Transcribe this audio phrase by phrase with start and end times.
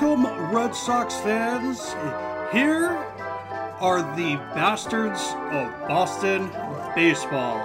[0.00, 1.88] Welcome, Red Sox fans.
[2.52, 2.86] Here
[3.80, 6.48] are the bastards of Boston
[6.94, 7.58] baseball.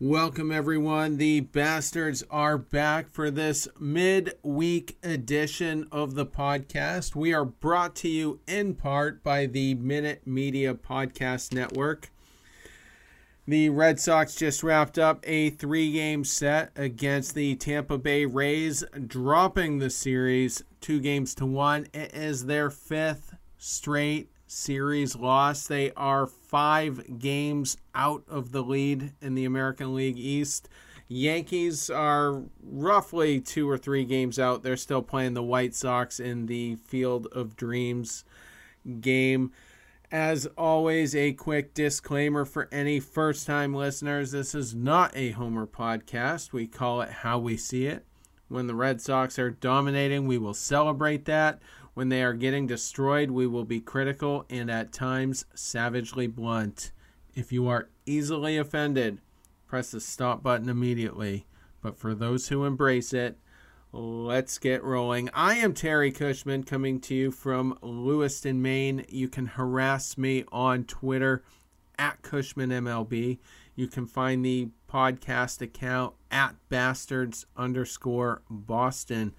[0.00, 1.18] Welcome, everyone.
[1.18, 7.14] The bastards are back for this mid-week edition of the podcast.
[7.14, 12.10] We are brought to you in part by the Minute Media Podcast Network.
[13.50, 18.84] The Red Sox just wrapped up a three game set against the Tampa Bay Rays,
[19.08, 21.88] dropping the series two games to one.
[21.92, 25.66] It is their fifth straight series loss.
[25.66, 30.68] They are five games out of the lead in the American League East.
[31.08, 34.62] Yankees are roughly two or three games out.
[34.62, 38.24] They're still playing the White Sox in the Field of Dreams
[39.00, 39.50] game.
[40.12, 45.68] As always, a quick disclaimer for any first time listeners this is not a Homer
[45.68, 46.52] podcast.
[46.52, 48.04] We call it How We See It.
[48.48, 51.60] When the Red Sox are dominating, we will celebrate that.
[51.94, 56.90] When they are getting destroyed, we will be critical and at times savagely blunt.
[57.36, 59.20] If you are easily offended,
[59.68, 61.46] press the stop button immediately.
[61.80, 63.38] But for those who embrace it,
[63.92, 65.30] Let's get rolling.
[65.34, 69.04] I am Terry Cushman coming to you from Lewiston, Maine.
[69.08, 71.42] You can harass me on Twitter
[71.98, 73.38] at CushmanMLB.
[73.74, 79.34] You can find the podcast account at bastards underscore Boston.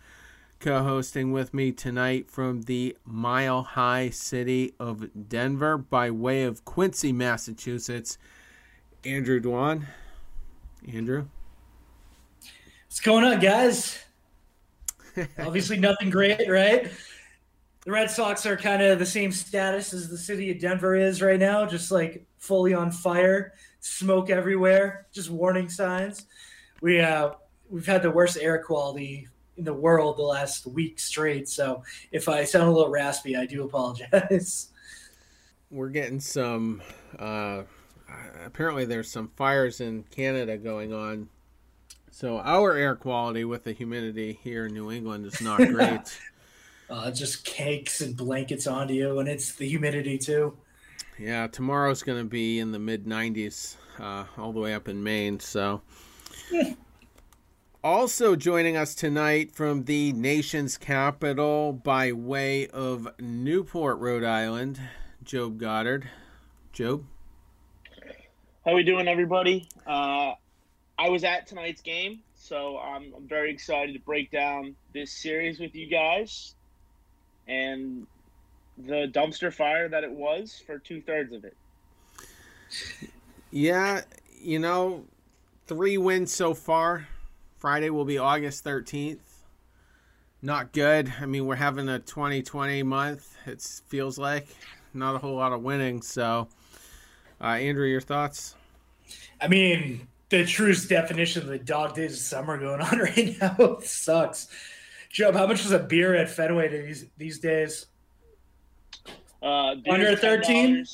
[0.60, 6.66] Co hosting with me tonight from the mile high city of Denver by way of
[6.66, 8.18] Quincy, Massachusetts,
[9.06, 9.86] Andrew Dwan.
[10.92, 11.28] Andrew.
[12.88, 13.98] What's going on, guys?
[15.40, 16.92] Obviously, nothing great, right?
[17.84, 21.22] The Red Sox are kind of the same status as the city of Denver is
[21.22, 26.28] right now, just like fully on fire, smoke everywhere, just warning signs.
[26.82, 27.32] We uh,
[27.70, 29.28] we've had the worst air quality
[29.58, 31.50] in the world the last week straight.
[31.50, 34.70] So if I sound a little raspy, I do apologize.
[35.72, 36.82] We're getting some.
[37.18, 37.64] Uh,
[38.46, 41.30] apparently, there's some fires in Canada going on
[42.12, 46.20] so our air quality with the humidity here in New England is not great.
[46.90, 50.56] uh, just cakes and blankets onto you, and it's the humidity too.
[51.18, 55.02] Yeah, tomorrow's going to be in the mid 90s, uh, all the way up in
[55.04, 55.40] Maine.
[55.40, 55.82] So,
[57.84, 64.80] also joining us tonight from the nation's capital by way of Newport, Rhode Island,
[65.24, 66.10] Job Goddard.
[66.74, 67.04] Job,
[68.66, 69.68] how are we doing, everybody?
[69.86, 70.34] Uh,
[71.02, 75.60] I was at tonight's game, so I'm, I'm very excited to break down this series
[75.60, 76.54] with you guys
[77.48, 78.06] and
[78.78, 81.58] the dumpster fire that it was for two thirds of it.
[83.50, 84.02] Yeah,
[84.40, 85.06] you know,
[85.66, 87.08] three wins so far.
[87.58, 89.18] Friday will be August 13th.
[90.44, 91.12] Not good.
[91.20, 93.36] I mean, we're having a 2020 month.
[93.48, 94.48] It feels like
[94.94, 96.04] not a whole lot of winning.
[96.04, 96.48] So,
[97.42, 98.56] uh, Andrew, your thoughts?
[99.42, 103.56] I mean, the truest definition of the dog days of summer going on right now.
[103.60, 104.48] it sucks.
[105.10, 107.86] Joe, how much is a beer at Fenway these these days?
[109.44, 110.86] Uh, Under thirteen.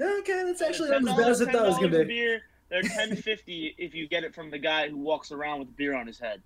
[0.00, 2.04] Okay, that's actually not as bad as I thought it was gonna be.
[2.04, 5.76] Beer, they're ten fifty if you get it from the guy who walks around with
[5.76, 6.40] beer on his head.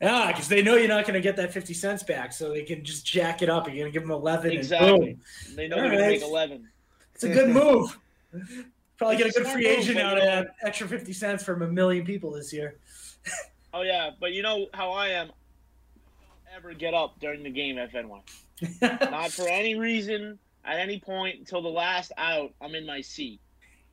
[0.00, 2.64] Yeah, because they know you're not going to get that fifty cents back, so they
[2.64, 3.66] can just jack it up.
[3.66, 4.50] You're going to give them eleven.
[4.52, 5.16] Exactly.
[5.54, 5.98] They know All they're right.
[5.98, 6.68] going to make eleven.
[7.14, 7.98] It's a good move.
[8.98, 12.04] Probably get a good free agent out of that extra fifty cents from a million
[12.04, 12.76] people this year.
[13.74, 15.30] oh yeah, but you know how I am.
[16.54, 18.20] Ever get up during the game Fenway?
[18.80, 22.52] Not for any reason at any point until the last out.
[22.62, 23.40] I'm in my seat.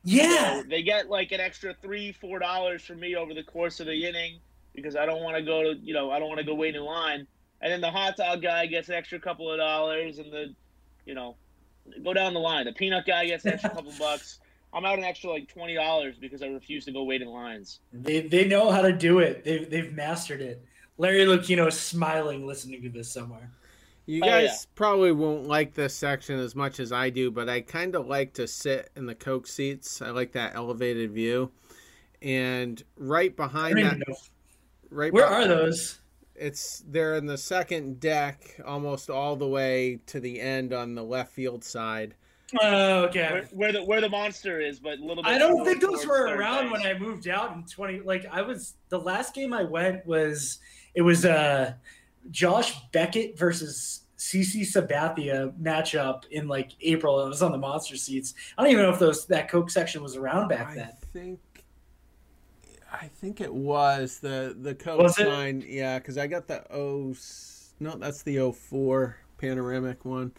[0.04, 3.80] Yeah, so they get like an extra three, four dollars from me over the course
[3.80, 4.40] of the inning
[4.74, 6.74] because I don't want to go to, you know, I don't want to go wait
[6.74, 7.26] in line.
[7.62, 10.54] And then the hot dog guy gets an extra couple of dollars, and the,
[11.06, 11.36] you know,
[12.02, 12.66] go down the line.
[12.66, 14.40] The peanut guy gets an extra couple bucks.
[14.74, 17.80] I'm out an extra like twenty dollars because I refuse to go wait in lines.
[17.92, 19.44] They they know how to do it.
[19.44, 20.64] They've they've mastered it.
[20.98, 23.50] Larry Lucchino is smiling listening to this somewhere.
[24.06, 24.58] You oh, guys oh, yeah.
[24.74, 28.34] probably won't like this section as much as I do, but I kind of like
[28.34, 30.02] to sit in the Coke seats.
[30.02, 31.52] I like that elevated view,
[32.20, 33.98] and right behind that,
[34.90, 35.12] right.
[35.12, 36.00] Where behind, are those?
[36.34, 41.04] It's they're in the second deck, almost all the way to the end on the
[41.04, 42.16] left field side
[42.60, 43.30] Oh, okay.
[43.30, 45.32] Where, where, the where the monster is, but a little bit.
[45.32, 48.00] I don't think those were around when I moved out in twenty.
[48.00, 50.58] Like I was the last game I went was
[50.94, 51.72] it was uh
[52.30, 57.24] Josh Beckett versus CC Sabathia matchup in like April.
[57.24, 58.34] It was on the monster seats.
[58.56, 60.88] I don't even know if those that Coke section was around back then.
[60.88, 61.40] I think
[62.92, 65.26] I think it was the the Coke Was it?
[65.26, 65.64] sign.
[65.66, 67.14] Yeah, because I got the O.
[67.80, 70.32] No, that's the 04 panoramic one.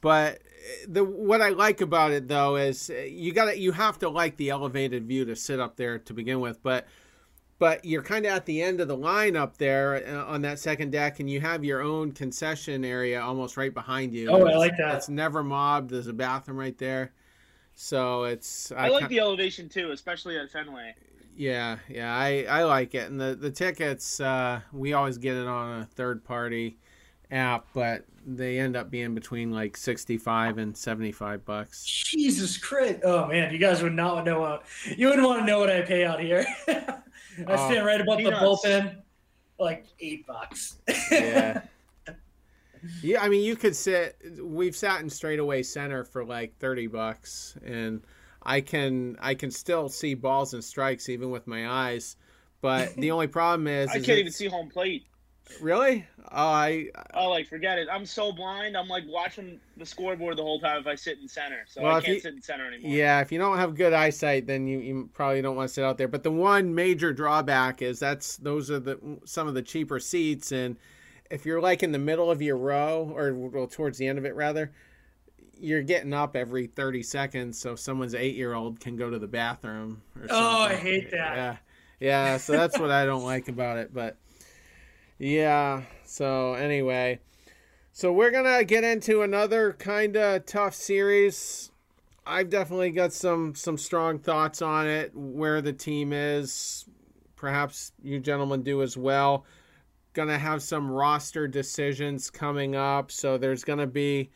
[0.00, 0.42] But
[0.88, 4.08] the what I like about it though is eh, you got to you have to
[4.08, 6.86] like the elevated view to sit up there to begin with, but
[7.58, 10.58] but you're kind of at the end of the line up there uh, on that
[10.58, 14.30] second deck, and you have your own concession area almost right behind you.
[14.30, 14.96] Oh, I like that.
[14.96, 15.90] It's never mobbed.
[15.90, 17.12] There's a bathroom right there,
[17.74, 20.94] so it's I like the elevation too, especially at Fenway.
[21.36, 23.10] yeah, yeah, I, I like it.
[23.10, 26.78] And the, the tickets, uh, we always get it on a third party
[27.32, 31.84] app, but they end up being between like 65 and 75 bucks.
[31.84, 33.00] Jesus Christ!
[33.02, 34.64] Oh man, you guys would not know what
[34.96, 36.46] you wouldn't want to know what I pay out here.
[36.68, 37.02] I
[37.46, 38.96] Oh, stand right above the bullpen,
[39.58, 40.76] like eight bucks.
[41.10, 41.62] Yeah.
[43.02, 47.56] yeah, I mean, you could sit, we've sat in straightaway center for like 30 bucks,
[47.64, 48.02] and
[48.42, 52.16] I can, I can still see balls and strikes even with my eyes.
[52.60, 55.06] But the only problem is, I is can't even see home plate.
[55.60, 56.06] Really?
[56.30, 57.88] Oh, I, Oh, like forget it.
[57.92, 58.76] I'm so blind.
[58.76, 61.64] I'm like watching the scoreboard the whole time if I sit in center.
[61.68, 62.90] So Well, I can't you- sit in center anymore.
[62.90, 65.84] Yeah, if you don't have good eyesight, then you, you probably don't want to sit
[65.84, 66.08] out there.
[66.08, 70.52] But the one major drawback is that's those are the some of the cheaper seats,
[70.52, 70.76] and
[71.30, 74.24] if you're like in the middle of your row or well, towards the end of
[74.24, 74.72] it rather,
[75.58, 79.28] you're getting up every thirty seconds, so someone's eight year old can go to the
[79.28, 80.00] bathroom.
[80.18, 81.36] Or Oh, I hate that.
[81.36, 81.56] Yeah,
[82.00, 82.36] yeah.
[82.38, 83.92] So that's what I don't like about it.
[83.92, 84.16] But
[85.22, 85.82] yeah.
[86.04, 87.20] So anyway.
[87.92, 91.70] So we're gonna get into another kind of tough series.
[92.26, 96.86] I've definitely got some some strong thoughts on it, where the team is.
[97.36, 99.44] Perhaps you gentlemen do as well.
[100.12, 104.30] Gonna have some roster decisions coming up, so there's gonna be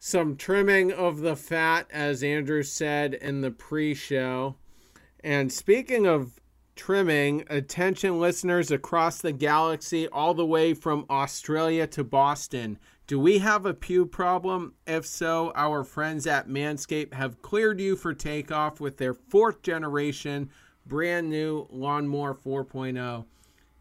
[0.00, 4.56] some trimming of the fat, as Andrew said in the pre-show.
[5.22, 6.40] And speaking of
[6.78, 12.78] trimming, attention listeners across the galaxy, all the way from Australia to Boston.
[13.08, 14.74] Do we have a pew problem?
[14.86, 20.50] If so, our friends at Manscaped have cleared you for takeoff with their fourth generation
[20.86, 23.24] brand new Lawnmower 4.0.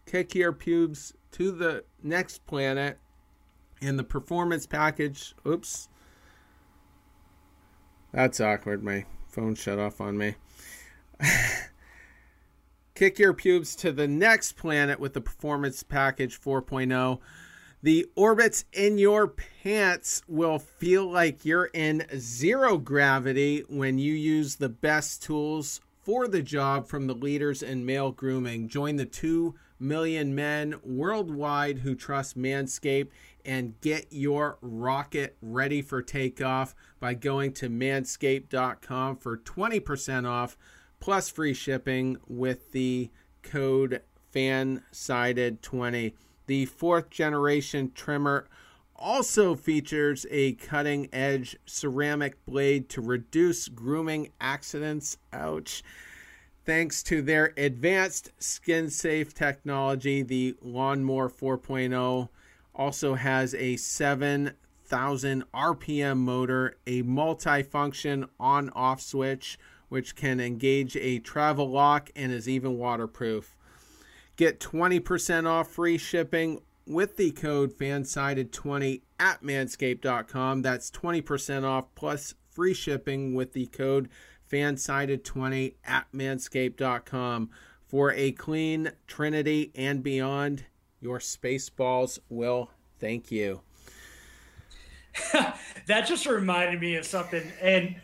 [0.06, 2.98] Kick your pubes to the next planet
[3.80, 5.36] in the performance package.
[5.46, 5.88] Oops.
[8.12, 8.84] That's awkward.
[8.84, 10.36] My phone shut off on me.
[12.98, 17.20] Kick your pubes to the next planet with the Performance Package 4.0.
[17.84, 24.56] The orbits in your pants will feel like you're in zero gravity when you use
[24.56, 28.68] the best tools for the job from the leaders in male grooming.
[28.68, 33.10] Join the 2 million men worldwide who trust Manscaped
[33.46, 40.58] and get your rocket ready for takeoff by going to manscaped.com for 20% off
[41.00, 43.10] plus free shipping with the
[43.44, 44.02] code
[44.34, 46.14] FANSIDED20.
[46.48, 48.48] The fourth generation trimmer
[48.96, 55.18] also features a cutting edge ceramic blade to reduce grooming accidents.
[55.32, 55.84] Ouch.
[56.66, 62.28] Thanks to their advanced skin safe technology, the Lawnmower 4.0
[62.76, 69.58] also has a 7,000 RPM motor, a multi-function on-off switch,
[69.90, 73.56] which can engage a travel lock and is even waterproof.
[74.36, 80.62] Get 20% off free shipping with the code FANSIDED20 at manscaped.com.
[80.62, 84.10] That's 20% off plus free shipping with the code
[84.52, 87.50] FANSIDED20 at manscaped.com.
[87.88, 90.66] For a clean Trinity and beyond,
[91.00, 93.62] your space balls will thank you.
[95.88, 97.96] that just reminded me of something, and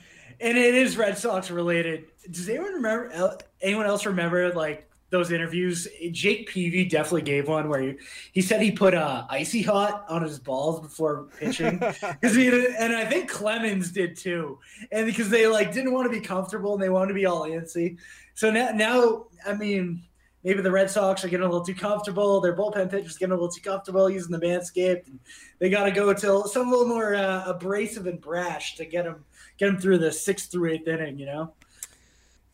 [0.44, 2.06] and it is Red Sox related.
[2.30, 3.38] Does anyone remember?
[3.62, 5.88] Anyone else remember like those interviews?
[6.12, 7.96] Jake Peavy definitely gave one where he,
[8.34, 11.78] he said he put uh, icy hot on his balls before pitching,
[12.20, 14.60] because he and I think Clemens did too,
[14.92, 17.44] and because they like didn't want to be comfortable and they wanted to be all
[17.44, 17.98] antsy.
[18.36, 20.04] So now, now I mean,
[20.44, 22.42] maybe the Red Sox are getting a little too comfortable.
[22.42, 25.08] Their bullpen pitchers getting a little too comfortable using the Manscaped.
[25.08, 25.20] And
[25.60, 29.06] they got to go to some a little more uh, abrasive and brash to get
[29.06, 29.24] them
[29.58, 31.18] get them through the sixth through eighth inning.
[31.18, 31.54] You know.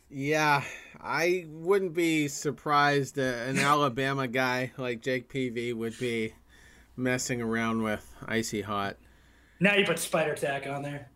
[0.10, 0.64] Yeah,
[1.00, 6.34] I wouldn't be surprised an Alabama guy like Jake Peavy would be
[6.98, 8.98] messing around with icy hot.
[9.60, 11.10] Now you put spider tack on there.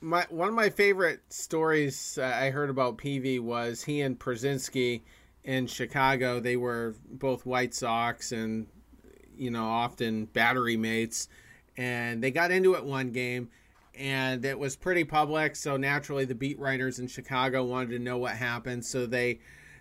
[0.00, 5.02] My one of my favorite stories uh, I heard about Peavy was he and Pierzynski
[5.44, 6.40] in Chicago.
[6.40, 8.66] They were both White Sox and
[9.36, 11.28] you know often battery mates,
[11.76, 13.50] and they got into it one game,
[13.98, 15.56] and it was pretty public.
[15.56, 18.84] So naturally, the beat writers in Chicago wanted to know what happened.
[18.84, 19.40] So they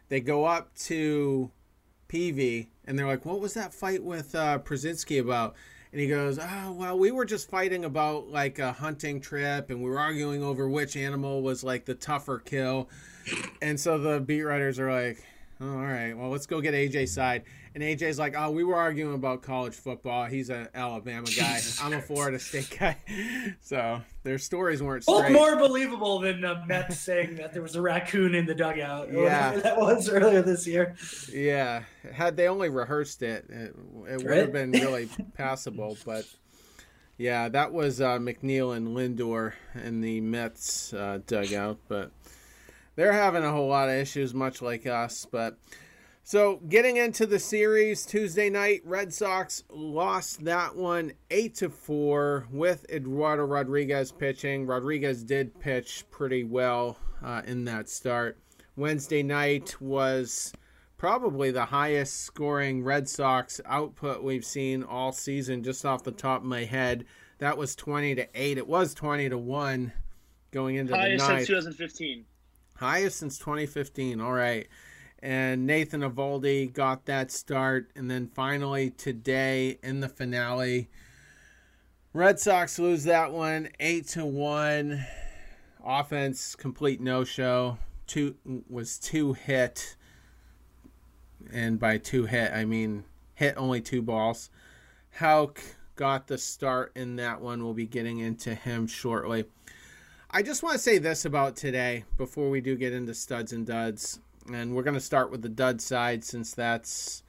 [0.10, 1.52] They go up to
[2.08, 5.56] Peavy and they're like, "What was that fight with uh, Pierzynski about?"
[5.92, 9.84] And he goes, "Oh, well, we were just fighting about like a hunting trip, and
[9.84, 12.90] we were arguing over which animal was like the tougher kill."
[13.62, 15.24] And so the beat writers are like,
[15.62, 17.44] "All right, well, let's go get AJ's side."
[17.76, 20.26] And AJ's like, "Oh, we were arguing about college football.
[20.26, 21.56] He's an Alabama guy.
[21.56, 22.98] Jesus I'm a Florida State guy."
[23.62, 25.34] So their stories weren't Both straight.
[25.34, 29.10] more believable than uh, Mets saying that there was a raccoon in the dugout.
[29.14, 29.52] Yeah.
[29.58, 30.96] that was earlier this year.
[31.32, 33.76] Yeah, had they only rehearsed it, it,
[34.10, 34.38] it would Right.
[34.40, 35.98] have been really passable.
[36.06, 36.26] But
[37.18, 41.78] yeah, that was uh, McNeil and Lindor in the Mets uh, dugout.
[41.88, 42.12] But
[43.00, 45.26] they're having a whole lot of issues, much like us.
[45.32, 45.58] But
[46.26, 52.46] so getting into the series Tuesday night, Red Sox lost that one eight to four
[52.52, 54.66] with Eduardo Rodriguez pitching.
[54.66, 58.38] Rodriguez did pitch pretty well uh, in that start.
[58.76, 60.52] Wednesday night was
[60.98, 66.42] probably the highest scoring Red Sox output we've seen all season, just off the top
[66.42, 67.06] of my head.
[67.38, 68.58] That was 20 to 8.
[68.58, 69.94] It was 20 to 1
[70.52, 72.26] going into the Highest the since 2015.
[72.80, 74.22] Highest since 2015.
[74.22, 74.68] All right.
[75.22, 77.92] And Nathan Eovaldi got that start.
[77.94, 80.90] And then finally today in the finale,
[82.14, 85.06] Red Sox lose that one 8 to 1.
[85.86, 87.78] Offense complete no show.
[88.08, 88.36] Two
[88.70, 89.98] was two hit.
[91.52, 93.04] And by two hit, I mean
[93.36, 94.50] hit only two balls.
[95.12, 95.62] Houck
[95.98, 97.62] got the start in that one.
[97.62, 99.44] We'll be getting into him shortly.
[100.32, 103.66] I just want to say this about today before we do get into studs and
[103.66, 104.20] duds,
[104.54, 107.24] and we're going to start with the dud side since that's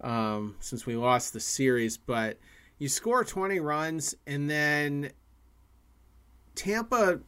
[0.00, 1.96] um, since we lost the series.
[1.96, 2.38] But
[2.78, 5.10] you score 20 runs, and then
[6.54, 7.18] Tampa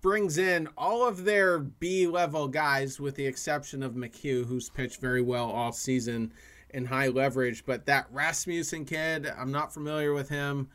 [0.00, 5.00] brings in all of their B level guys, with the exception of McHugh, who's pitched
[5.00, 6.32] very well all season
[6.70, 7.64] in high leverage.
[7.64, 10.68] But that Rasmussen kid, I'm not familiar with him.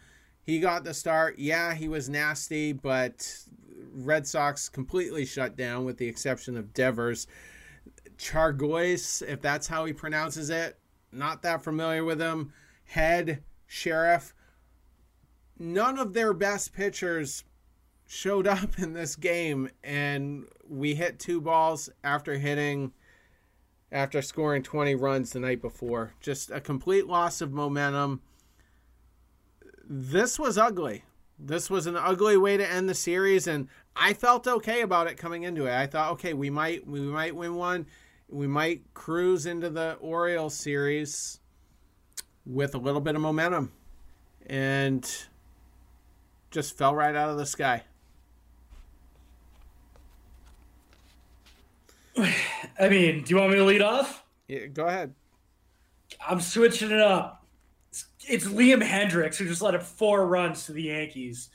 [0.44, 1.40] He got the start.
[1.40, 3.38] Yeah, he was nasty, but
[3.94, 7.28] Red Sox completely shut down with the exception of Devers.
[8.18, 10.78] Chargois, if that's how he pronounces it,
[11.12, 12.52] not that familiar with him.
[12.86, 14.34] Head, Sherriff,
[15.58, 17.44] none of their best pitchers
[18.06, 22.92] showed up in this game, and we hit two balls after hitting,
[23.92, 26.14] after scoring 20 runs the night before.
[26.20, 28.22] Just a complete loss of momentum
[29.88, 31.04] this was ugly.
[31.38, 35.18] This was an ugly way to end the series, and I felt okay about it
[35.18, 35.74] coming into it.
[35.74, 37.88] I thought, okay, we might we might win one,
[38.30, 41.40] we might cruise into the Orioles series
[42.46, 43.72] with a little bit of momentum,
[44.46, 45.10] and
[46.52, 47.84] just fell right out of the sky.
[52.18, 54.24] I mean, do you want me to lead off?
[54.48, 55.13] Yeah, go ahead.
[56.25, 57.43] I'm switching it up.
[58.28, 61.50] It's, Liam Hendriks who just let up four runs to the Yankees.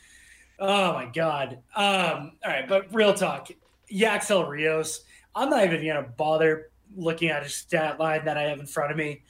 [0.59, 1.59] Oh my god.
[1.75, 3.49] Um, all right, but real talk.
[3.91, 5.05] Yacksel Rios.
[5.35, 8.91] I'm not even gonna bother looking at his stat line that I have in front
[8.91, 9.23] of me.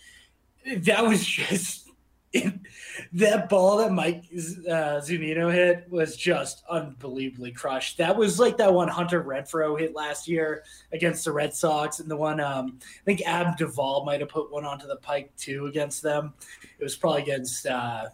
[0.79, 1.88] That was just
[3.13, 7.97] that ball that Mike uh, Zunino hit was just unbelievably crushed.
[7.99, 12.11] That was like that one Hunter Renfroe hit last year against the Red Sox, and
[12.11, 15.67] the one um, I think Ab Duvall might have put one onto the pike too
[15.67, 16.35] against them.
[16.79, 18.09] It was probably against uh,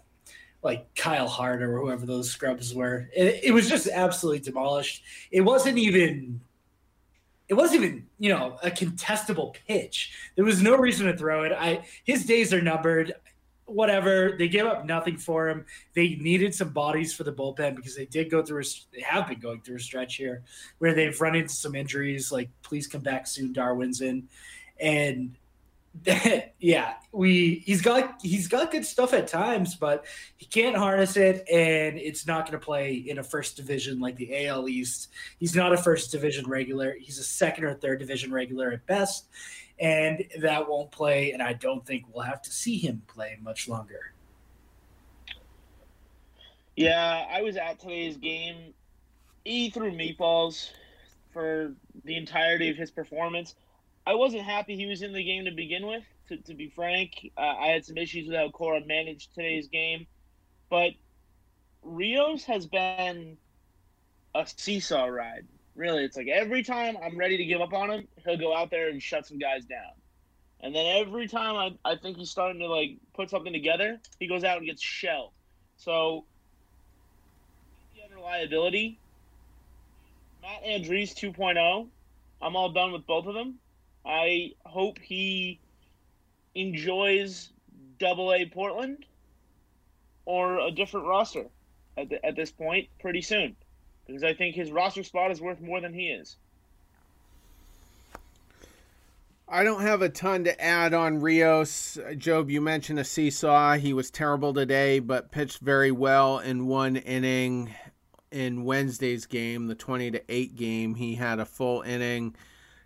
[0.63, 3.09] like Kyle Hart or whoever those scrubs were.
[3.15, 5.03] It, it was just absolutely demolished.
[5.31, 6.41] It wasn't even.
[7.47, 10.15] It wasn't even, you know, a contestable pitch.
[10.35, 11.53] There was no reason to throw it.
[11.53, 13.13] I his days are numbered
[13.67, 14.35] whatever.
[14.39, 15.65] They gave up nothing for him.
[15.95, 18.63] They needed some bodies for the bullpen because they did go through.
[18.63, 20.43] A, they have been going through a stretch here
[20.79, 22.31] where they've run into some injuries.
[22.31, 24.25] Like, please come back soon, Darwinzon,
[24.81, 25.37] and
[26.59, 30.05] yeah, we he's got he's got good stuff at times, but
[30.37, 34.17] he can't harness it, and it's not going to play in a first division like
[34.17, 35.11] the AL East.
[35.39, 36.97] He's not a first division regular.
[36.99, 39.29] He's a second or third division regular at best
[39.79, 41.33] and that won't play.
[41.33, 44.13] And I don't think we'll have to see him play much longer.
[46.77, 48.75] Yeah, I was at today's game.
[49.45, 50.71] He threw meatballs
[51.33, 53.55] for the entirety of his performance.
[54.07, 56.05] I wasn't happy he was in the game to begin with.
[56.29, 60.07] To, to be frank, uh, I had some issues with how Cora managed today's game,
[60.71, 60.93] but
[61.83, 63.37] Rios has been
[64.35, 65.47] a seesaw ride.
[65.77, 68.71] Really, it's like every time I'm ready to give up on him, he'll go out
[68.71, 69.93] there and shut some guys down.
[70.61, 74.29] And then every time I, I think he's starting to like put something together, he
[74.29, 75.33] goes out and gets shelled.
[75.77, 76.25] So
[77.95, 78.99] the other liability,
[80.43, 81.89] Matt Andriese 2.0.
[82.41, 83.55] I'm all done with both of them.
[84.07, 85.59] I hope he
[86.55, 87.51] enjoys
[87.99, 89.07] Double A Portland
[90.25, 91.47] or a different roster
[91.97, 93.57] at, the, at this point pretty soon
[94.07, 96.37] because I think his roster spot is worth more than he is.
[99.47, 101.99] I don't have a ton to add on Rios.
[102.17, 103.75] Job, you mentioned a seesaw.
[103.75, 107.75] He was terrible today, but pitched very well in one inning
[108.31, 110.95] in Wednesday's game, the 20 to 8 game.
[110.95, 112.35] He had a full inning,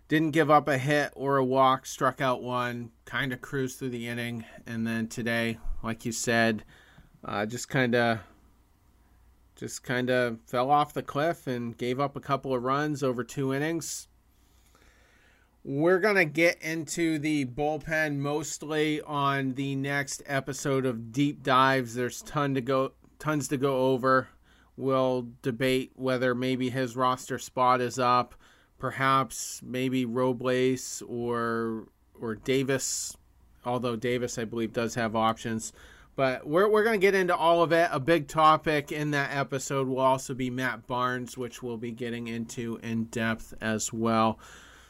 [0.09, 3.89] didn't give up a hit or a walk, struck out one, kind of cruised through
[3.89, 4.43] the inning.
[4.67, 6.65] And then today, like you said,
[7.23, 8.19] uh, just kind of
[9.59, 13.25] just kind of fell off the cliff and gave up a couple of runs over
[13.25, 14.07] two innings.
[15.65, 21.93] We're going to get into the bullpen mostly on the next episode of Deep Dives.
[21.93, 24.29] There's ton to go tons to go over.
[24.77, 28.35] We'll debate whether maybe his roster spot is up,
[28.79, 31.87] perhaps maybe Robles or
[32.17, 33.17] or Davis,
[33.65, 35.73] although Davis I believe does have options.
[36.19, 37.87] But we're, we're going to get into all of it.
[37.93, 42.27] A big topic in that episode will also be Matt Barnes, which we'll be getting
[42.27, 44.37] into in depth as well.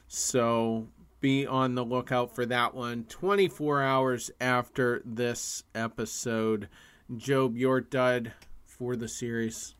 [0.07, 0.87] So
[1.21, 6.67] be on the lookout for that one 24 hours after this episode.
[7.15, 8.33] Job, your dud
[8.65, 9.75] for the series.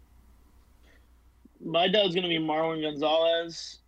[1.60, 3.80] My dud's going to be Marwin Gonzalez.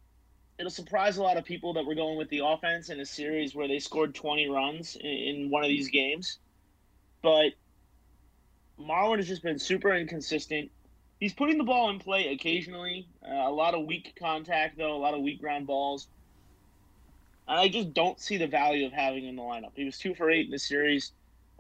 [0.57, 3.53] It'll surprise a lot of people that we're going with the offense in a series
[3.53, 6.39] where they scored 20 runs in, in one of these games
[7.21, 7.51] but
[8.79, 10.71] Marwin has just been super inconsistent.
[11.19, 13.07] He's putting the ball in play occasionally.
[13.23, 16.07] Uh, a lot of weak contact, though, a lot of weak ground balls.
[17.47, 19.71] And I just don't see the value of having him in the lineup.
[19.75, 21.11] He was two for eight in the series.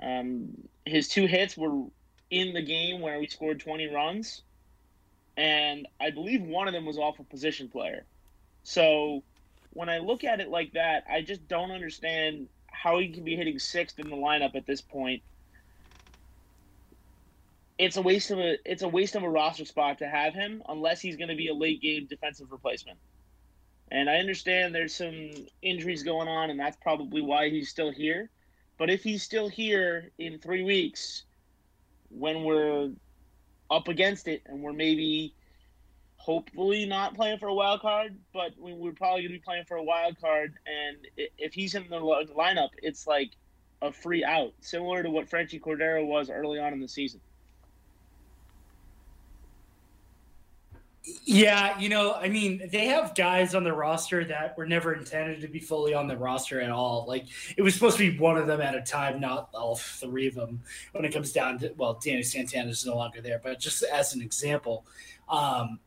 [0.01, 0.49] Um,
[0.85, 1.83] his two hits were
[2.31, 4.41] in the game where we scored 20 runs.
[5.37, 8.05] And I believe one of them was off a position player.
[8.63, 9.23] So
[9.73, 13.35] when I look at it like that, I just don't understand how he can be
[13.35, 15.21] hitting sixth in the lineup at this point
[17.81, 20.61] it's a waste of a it's a waste of a roster spot to have him
[20.69, 22.99] unless he's going to be a late game defensive replacement.
[23.89, 25.31] And I understand there's some
[25.63, 28.29] injuries going on, and that's probably why he's still here.
[28.77, 31.23] But if he's still here in three weeks,
[32.09, 32.91] when we're
[33.71, 35.33] up against it, and we're maybe
[36.17, 39.77] hopefully not playing for a wild card, but we're probably going to be playing for
[39.77, 43.31] a wild card, and if he's in the lineup, it's like
[43.81, 47.19] a free out, similar to what Franchy Cordero was early on in the season.
[51.03, 55.41] Yeah, you know, I mean, they have guys on the roster that were never intended
[55.41, 57.05] to be fully on the roster at all.
[57.07, 57.25] Like
[57.57, 60.35] it was supposed to be one of them at a time, not all three of
[60.35, 60.61] them.
[60.91, 64.13] When it comes down to well, Danny Santana is no longer there, but just as
[64.13, 64.85] an example,
[65.27, 65.79] um,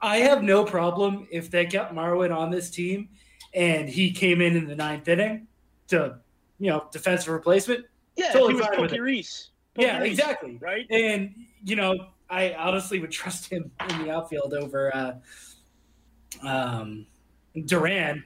[0.00, 3.10] I have no problem if they kept Marwin on this team
[3.52, 5.48] and he came in in the ninth inning
[5.88, 6.18] to,
[6.58, 7.84] you know, defensive replacement.
[8.16, 9.50] Yeah, totally he was Pokey Reese.
[9.76, 10.56] yeah, Reese, exactly.
[10.60, 15.12] Right, and you know I honestly would trust him in the outfield over uh,
[16.42, 17.06] um,
[17.66, 18.24] Duran.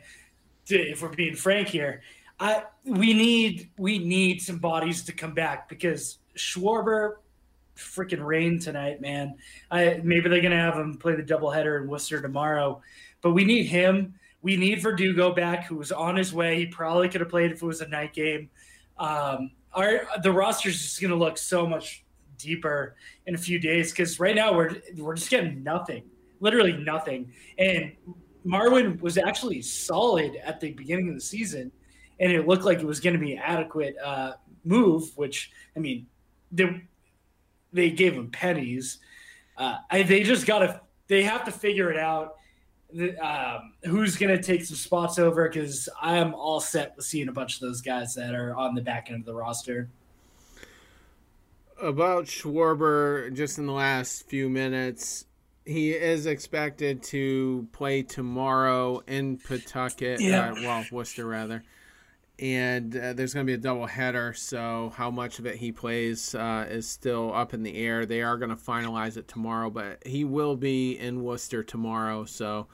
[0.68, 2.02] If we're being frank here,
[2.40, 7.16] I we need we need some bodies to come back because Schwarber
[7.76, 9.36] freaking rain tonight, man.
[9.70, 12.82] I maybe they're gonna have him play the doubleheader in Worcester tomorrow,
[13.20, 14.14] but we need him.
[14.42, 16.56] We need Verdugo back, who was on his way.
[16.56, 18.50] He probably could have played if it was a night game.
[18.98, 22.04] Um, our the roster is just gonna look so much
[22.38, 22.96] deeper
[23.26, 26.02] in a few days because right now we're we're just getting nothing,
[26.40, 27.32] literally nothing.
[27.58, 27.92] And
[28.46, 31.72] Marwin was actually solid at the beginning of the season,
[32.20, 35.16] and it looked like it was going to be adequate uh, move.
[35.16, 36.06] Which I mean,
[36.52, 36.82] they
[37.72, 38.98] they gave him pennies.
[39.56, 42.36] Uh, I, they just got to they have to figure it out.
[43.20, 45.48] Um, who's going to take some spots over?
[45.48, 48.74] Because I am all set with seeing a bunch of those guys that are on
[48.74, 49.90] the back end of the roster
[51.80, 55.26] about Schwarber, just in the last few minutes,
[55.64, 60.20] he is expected to play tomorrow in Pawtucket.
[60.20, 60.52] Yeah.
[60.52, 61.62] Uh, well, Worcester rather.
[62.38, 65.72] And uh, there's going to be a double header, so how much of it he
[65.72, 68.04] plays uh, is still up in the air.
[68.04, 72.66] They are going to finalize it tomorrow, but he will be in Worcester tomorrow, so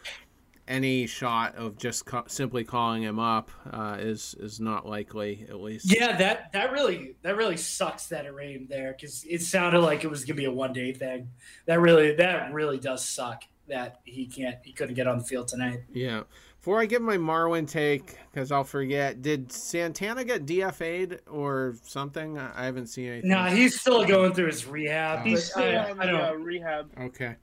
[0.73, 5.61] any shot of just ca- simply calling him up uh, is is not likely at
[5.61, 5.95] least.
[5.95, 10.03] Yeah, that that really that really sucks that it rained there because it sounded like
[10.03, 11.29] it was gonna be a one day thing.
[11.67, 15.49] That really that really does suck that he can't he couldn't get on the field
[15.49, 15.81] tonight.
[15.93, 16.23] Yeah.
[16.59, 22.39] Before I give my Marwin take, because I'll forget, did Santana get DFA'd or something?
[22.39, 23.31] I haven't seen anything.
[23.31, 25.27] No, nah, he's still going through his rehab.
[25.27, 26.89] He's still I, on the uh, rehab.
[27.01, 27.35] Okay.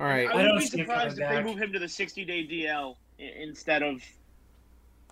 [0.00, 0.28] All right.
[0.28, 3.82] I, I wouldn't be surprised if they move him to the 60 day DL instead
[3.82, 4.02] of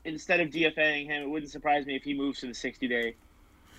[0.05, 3.15] instead of DFAing him, it wouldn't surprise me if he moves to the 60 day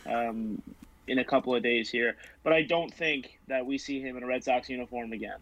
[0.06, 0.62] um,
[1.08, 2.16] in a couple of days here.
[2.44, 5.38] But I don't think that we see him in a Red Sox uniform again.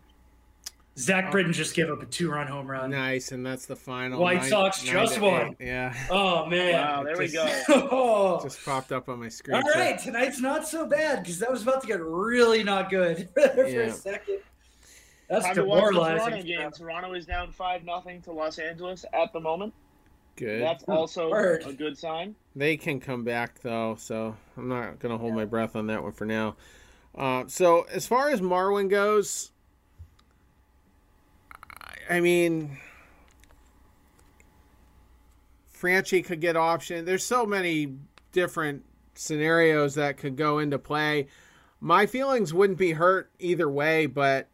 [0.97, 2.89] Zach Britton just gave up a two-run home run.
[2.89, 4.19] Nice, and that's the final.
[4.19, 5.55] White nine- Sox nine just won.
[5.59, 6.73] Yeah, Oh man!
[6.73, 7.87] Wow, there we Just- go.
[7.91, 8.39] Oh.
[8.43, 9.57] just popped up on my screen.
[9.57, 12.89] All so- right, tonight's not so bad because that was about to get really not
[12.89, 13.79] good for Yeah.
[13.81, 14.39] a second.
[15.29, 16.45] That's Time to watch the Toronto demoralizing.
[16.45, 16.71] game.
[16.71, 19.73] Toronto is down five nothing to Los Angeles at the moment.
[20.37, 20.61] Good.
[20.61, 21.63] That's also Word.
[21.65, 22.35] a good sign.
[22.55, 26.11] They can come back though, so I'm not gonna hold my breath on that one
[26.13, 26.55] for now.
[27.15, 29.51] Uh, so as far as Marwin goes,
[32.09, 32.77] I- I mean,
[35.73, 37.05] Franchy could get option.
[37.05, 37.95] There's so many
[38.31, 38.83] different
[39.15, 41.27] scenarios that could go into play.
[41.79, 44.47] My feelings wouldn't be hurt either way, but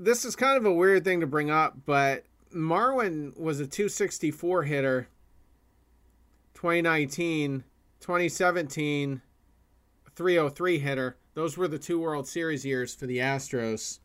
[0.00, 1.76] this is kind of a weird thing to bring up.
[1.84, 5.08] But Marwin was a 264 hitter
[6.54, 7.64] 2019,
[8.00, 9.22] 2017,
[10.16, 11.16] 303 hitter.
[11.34, 14.00] Those were the two World Series years for the Astros.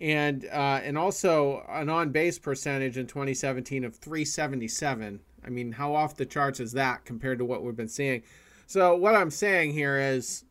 [0.00, 5.20] And uh, and also an on base percentage in 2017 of 377.
[5.44, 8.22] I mean, how off the charts is that compared to what we've been seeing?
[8.66, 10.44] So what I'm saying here is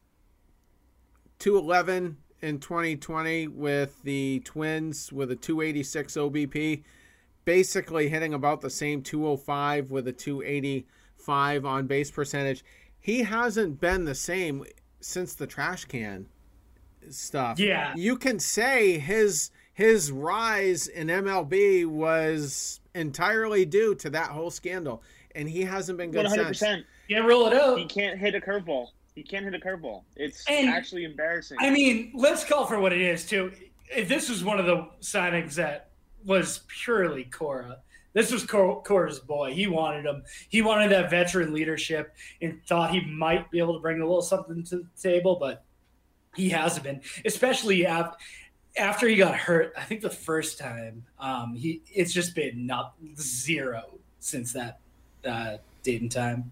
[1.39, 6.83] 211 in 2020 with the Twins with a 286 OBP,
[7.45, 12.63] basically hitting about the same 205 with a 285 on base percentage.
[12.99, 14.65] He hasn't been the same
[14.99, 16.27] since the trash can
[17.09, 17.59] stuff.
[17.59, 17.93] Yeah.
[17.95, 25.03] You can say his his rise in MLB was entirely due to that whole scandal
[25.35, 26.59] and he hasn't been good One hundred since.
[26.59, 26.85] percent.
[27.07, 27.77] Yeah, roll it out.
[27.77, 28.87] He can't hit a curveball.
[29.17, 30.03] He can't hit a curveball.
[30.15, 31.57] It's And- actually embarrassing.
[31.59, 33.51] I mean, let's call for what it is too.
[33.89, 35.89] If this was one of the signings that
[36.23, 37.79] was purely Cora,
[38.13, 39.55] this was Cor- Cora's boy.
[39.55, 40.23] He wanted him.
[40.49, 44.21] He wanted that veteran leadership and thought he might be able to bring a little
[44.21, 45.63] something to the table, but
[46.35, 47.01] he hasn't been.
[47.25, 48.15] Especially after
[48.77, 49.73] after he got hurt.
[49.75, 54.77] I think the first time, um, he it's just been not zero since that
[55.25, 56.51] uh, date and time.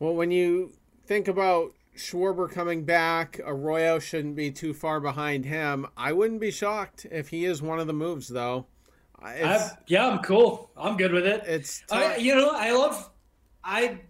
[0.00, 0.72] Well, when you
[1.06, 5.86] think about Schwarber coming back, Arroyo shouldn't be too far behind him.
[5.96, 8.66] I wouldn't be shocked if he is one of the moves, though.
[9.26, 10.70] It's, I, yeah, I'm cool.
[10.76, 11.42] I'm good with it.
[11.46, 13.10] it's I, you know, I love.
[13.62, 14.00] I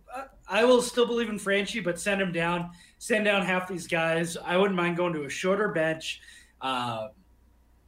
[0.48, 2.70] I will still believe in Franchy, but send him down.
[2.98, 4.36] Send down half these guys.
[4.36, 6.20] I wouldn't mind going to a shorter bench,
[6.60, 7.08] uh,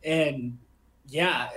[0.05, 0.59] and
[1.09, 1.49] yeah,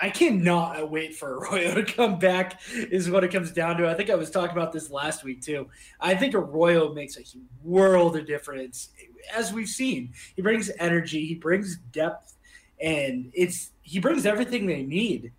[0.00, 2.60] I, cannot wait for Arroyo to come back.
[2.72, 3.88] Is what it comes down to.
[3.88, 5.68] I think I was talking about this last week too.
[6.00, 7.22] I think Arroyo makes a
[7.62, 8.90] world of difference,
[9.34, 10.12] as we've seen.
[10.36, 11.26] He brings energy.
[11.26, 12.36] He brings depth,
[12.80, 15.32] and it's he brings everything they need.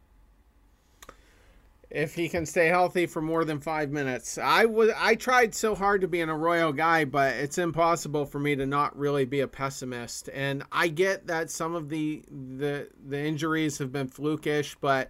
[1.95, 4.37] If he can stay healthy for more than five minutes.
[4.37, 8.39] I was I tried so hard to be an Arroyo guy, but it's impossible for
[8.39, 10.29] me to not really be a pessimist.
[10.33, 15.09] And I get that some of the the the injuries have been flukish, but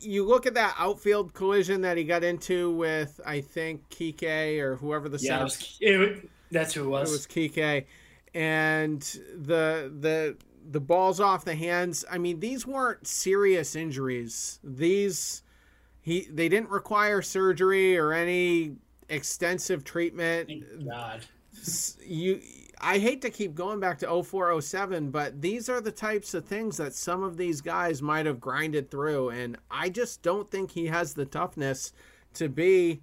[0.00, 4.76] you look at that outfield collision that he got into with I think Kike or
[4.76, 7.08] whoever the Yeah, was, it, that's who it was.
[7.08, 7.86] it was Kike,
[8.34, 10.36] and the the
[10.70, 12.04] the balls off the hands.
[12.10, 14.58] I mean, these weren't serious injuries.
[14.62, 15.42] These
[16.08, 18.76] he they didn't require surgery or any
[19.10, 20.48] extensive treatment.
[20.48, 21.26] Thank God.
[22.04, 22.40] You,
[22.80, 26.78] I hate to keep going back to 0407, but these are the types of things
[26.78, 30.86] that some of these guys might have grinded through, and I just don't think he
[30.86, 31.92] has the toughness
[32.34, 33.02] to be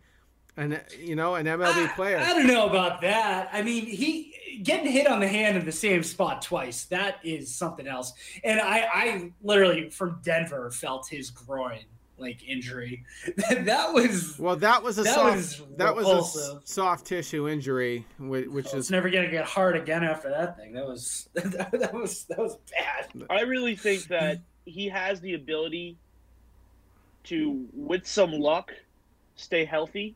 [0.58, 2.18] an you know an MLB ah, player.
[2.18, 3.50] I, I don't know about that.
[3.54, 6.86] I mean, he getting hit on the hand in the same spot twice.
[6.86, 8.14] That is something else.
[8.44, 11.84] And I, I literally from Denver felt his groin
[12.18, 13.04] like injury.
[13.50, 16.62] that was Well, that was a That soft was that was a s- repulsive.
[16.66, 20.58] soft tissue injury, whi- which oh, it's is never gonna get hard again after that
[20.58, 20.74] thing.
[20.74, 23.28] That was that, was that was bad.
[23.30, 25.98] I really think that he has the ability
[27.26, 28.72] to, with some luck,
[29.36, 30.16] stay healthy.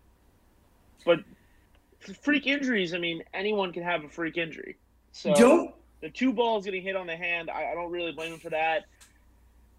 [1.05, 1.19] But
[2.21, 4.77] freak injuries, I mean, anyone can have a freak injury.
[5.11, 8.33] So Don't the two balls getting hit on the hand, I, I don't really blame
[8.33, 8.85] him for that.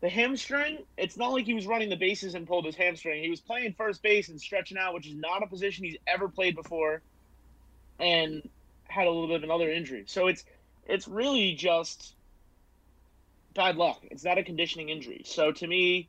[0.01, 3.23] The hamstring, it's not like he was running the bases and pulled his hamstring.
[3.23, 6.29] He was playing first base and stretching out, which is not a position he's ever
[6.29, 7.03] played before,
[7.99, 8.49] and
[8.85, 10.05] had a little bit of another injury.
[10.07, 10.45] So it's
[10.87, 12.15] it's really just
[13.55, 14.01] bad luck.
[14.11, 15.23] It's not a conditioning injury.
[15.27, 16.09] So to me,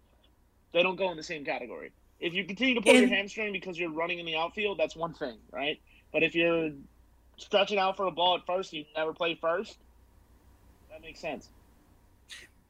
[0.72, 1.92] they don't go in the same category.
[2.20, 5.14] If you continue to pull your hamstring because you're running in the outfield, that's one
[5.14, 5.82] thing, right?
[6.14, 6.72] But if you're
[7.38, 9.78] stretching out for a ball at first, you never play first,
[10.92, 11.50] that makes sense.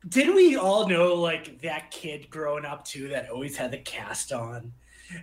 [0.08, 4.32] Didn't we all know like that kid growing up too that always had the cast
[4.32, 4.74] on?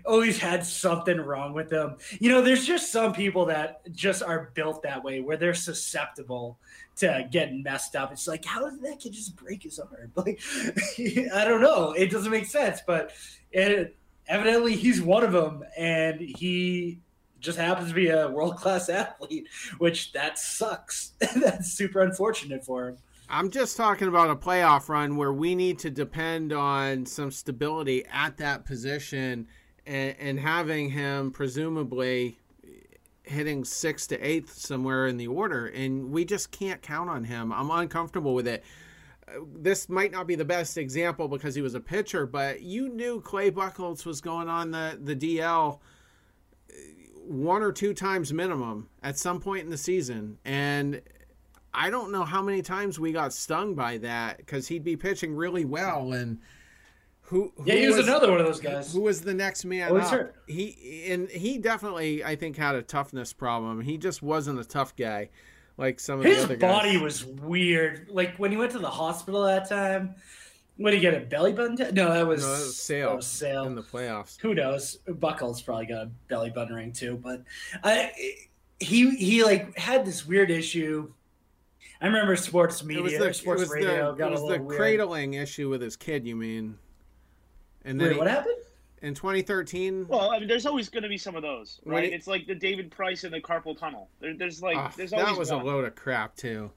[0.04, 1.96] always had something wrong with them.
[2.20, 6.58] You know, there's just some people that just are built that way where they're susceptible
[6.96, 8.12] to getting messed up.
[8.12, 10.12] It's like, how did that kid just break his arm?
[10.16, 10.40] Like,
[11.32, 11.92] I don't know.
[11.92, 13.12] It doesn't make sense, but
[13.52, 16.98] it, evidently he's one of them, and he
[17.40, 19.46] just happens to be a world class athlete,
[19.78, 21.12] which that sucks.
[21.36, 22.96] That's super unfortunate for him.
[23.30, 28.04] I'm just talking about a playoff run where we need to depend on some stability
[28.10, 29.48] at that position
[29.86, 32.38] and, and having him presumably
[33.24, 35.66] hitting sixth to eighth somewhere in the order.
[35.66, 37.52] And we just can't count on him.
[37.52, 38.64] I'm uncomfortable with it.
[39.28, 42.88] Uh, this might not be the best example because he was a pitcher, but you
[42.88, 45.80] knew Clay Buchholz was going on the, the DL
[46.70, 46.74] uh,
[47.26, 50.38] one or two times minimum at some point in the season.
[50.46, 51.02] And
[51.72, 55.34] I don't know how many times we got stung by that because he'd be pitching
[55.34, 56.38] really well and
[57.22, 59.64] who, who yeah he was, was, another one of those guys who was the next
[59.64, 60.34] man oh, up.
[60.46, 64.96] He and he definitely I think had a toughness problem he just wasn't a tough
[64.96, 65.28] guy
[65.76, 67.02] like some of his the other body guys.
[67.02, 70.14] was weird like when he went to the hospital that time
[70.78, 71.76] when did he get a belly button?
[71.76, 74.40] T- no, that was, no, that was Sale, that was Sale in the playoffs.
[74.40, 74.98] Who knows?
[75.08, 77.42] Buchholz probably got a belly button ring too, but
[77.82, 78.12] I,
[78.78, 81.12] he he like had this weird issue
[82.00, 84.12] I remember sports media, it was the, sports it was radio.
[84.12, 84.78] The, got it was the weird.
[84.78, 86.26] cradling issue with his kid.
[86.26, 86.78] You mean?
[87.84, 88.54] And then Wait, he, what happened?
[89.02, 90.06] in 2013?
[90.08, 92.04] Well, I mean, there's always going to be some of those, When right?
[92.04, 94.08] he- it's like the David Price in the carpal tunnel.
[94.20, 95.62] There, there's like, Ah, there's always that was one.
[95.62, 96.70] a load of crap too.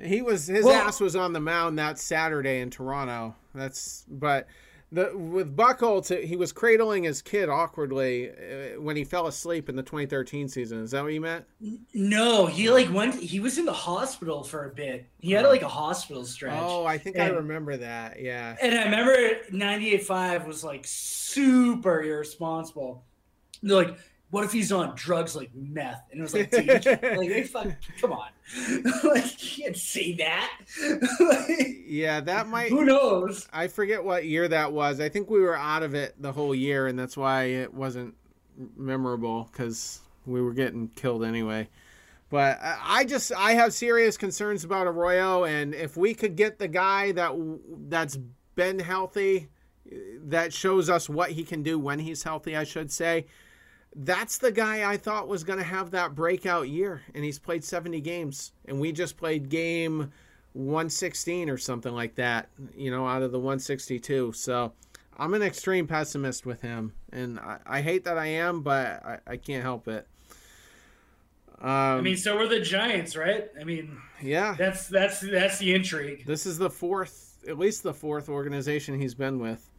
[0.00, 3.36] He was his Well- ass was on the mound that Saturday in Toronto.
[3.54, 4.46] That's but
[4.92, 9.76] the with Buchholz, he was cradling his kid awkwardly uh, when he fell asleep in
[9.76, 10.82] the 2013 season.
[10.82, 11.46] Is that what you meant?
[11.94, 13.14] No, he like went.
[13.14, 15.06] He was in the hospital for a bit.
[15.18, 16.58] He had like a hospital stretch.
[16.60, 18.20] Oh, I think I remember that.
[18.20, 18.56] Yeah.
[18.60, 19.16] And I remember
[19.50, 23.04] 98.5 was like super irresponsible.
[23.62, 23.96] They're like,
[24.32, 26.04] what if he's on drugs like meth?
[26.10, 27.66] And it was like, dude, like, they fuck,
[28.00, 28.28] come on.
[29.04, 30.50] like, you can't say that.
[31.20, 32.70] Like, Yeah, that might.
[32.70, 33.46] who knows?
[33.52, 35.00] I forget what year that was.
[35.00, 38.14] I think we were out of it the whole year, and that's why it wasn't
[38.74, 41.68] memorable because we were getting killed anyway.
[42.30, 46.58] But I I just I have serious concerns about Arroyo, and if we could get
[46.58, 47.32] the guy that
[47.90, 48.18] that's
[48.54, 49.50] been healthy,
[50.24, 53.26] that shows us what he can do when he's healthy, I should say.
[53.94, 57.62] That's the guy I thought was going to have that breakout year, and he's played
[57.62, 60.12] 70 games, and we just played game
[60.54, 64.32] 116 or something like that, you know, out of the 162.
[64.32, 64.72] So
[65.18, 69.18] I'm an extreme pessimist with him, and I, I hate that I am, but I,
[69.26, 70.06] I can't help it.
[71.60, 73.48] Um, I mean, so were the Giants, right?
[73.60, 76.26] I mean, yeah, that's that's that's the intrigue.
[76.26, 79.70] this is the fourth, at least the fourth organization he's been with.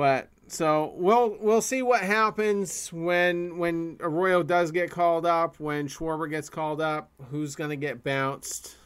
[0.00, 5.88] But so we'll we'll see what happens when when Arroyo does get called up, when
[5.88, 8.76] Schwarber gets called up, who's going to get bounced,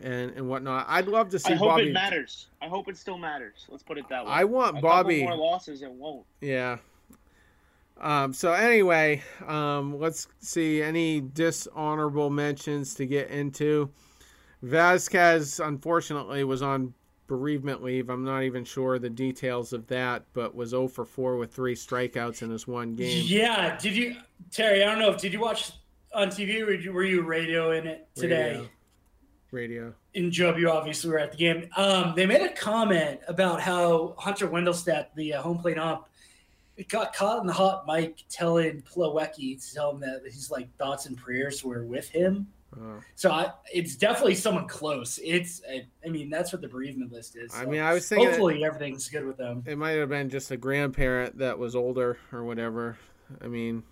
[0.00, 0.86] and and whatnot.
[0.88, 1.88] I'd love to see I hope Bobby.
[1.88, 2.46] it matters.
[2.62, 3.66] I hope it still matters.
[3.70, 4.30] Let's put it that way.
[4.30, 5.24] I want Bobby.
[5.24, 6.24] more losses, it won't.
[6.40, 6.76] Yeah.
[8.00, 13.90] Um, so anyway, um, let's see any dishonorable mentions to get into.
[14.62, 16.94] Vasquez unfortunately was on
[17.32, 18.10] bereavement leave.
[18.10, 21.74] I'm not even sure the details of that, but was 0 for 4 with three
[21.74, 23.24] strikeouts in his one game.
[23.26, 23.78] Yeah.
[23.78, 24.16] Did you,
[24.50, 24.82] Terry?
[24.82, 25.72] I don't know if did you watch
[26.12, 28.50] on TV or did you, were you radioing it today?
[28.50, 28.68] Radio.
[29.50, 29.94] Radio.
[30.14, 31.70] and Job, you obviously were at the game.
[31.74, 36.06] Um, they made a comment about how Hunter Wendelstedt, the uh, home plate ump,
[36.76, 40.68] it got caught in the hot mic telling Plawecki to tell him that his like
[40.76, 42.46] thoughts and prayers were with him.
[42.80, 43.00] Oh.
[43.16, 45.18] So I, it's definitely someone close.
[45.22, 47.54] It's, I, I mean, that's what the bereavement list is.
[47.54, 49.62] I mean, I was thinking hopefully everything's good with them.
[49.66, 52.96] it might have been just a grandparent that was older or whatever.
[53.42, 53.82] I mean,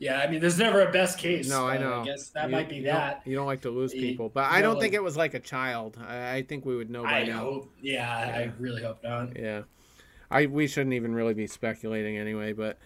[0.00, 1.48] Yeah, I mean, there's never a best case.
[1.48, 2.00] No, I Uh, know.
[2.00, 3.22] I guess that you- might be you don't- that.
[3.24, 5.16] You don't like to lose people, but I you don't know, think like- it was
[5.16, 5.96] like a child.
[6.04, 7.38] I, I think we would know by I now.
[7.38, 7.72] hope.
[7.80, 9.38] Yeah, I really hope not.
[9.38, 9.62] Yeah,
[10.32, 12.52] I we shouldn't even really be speculating anyway.
[12.52, 12.78] But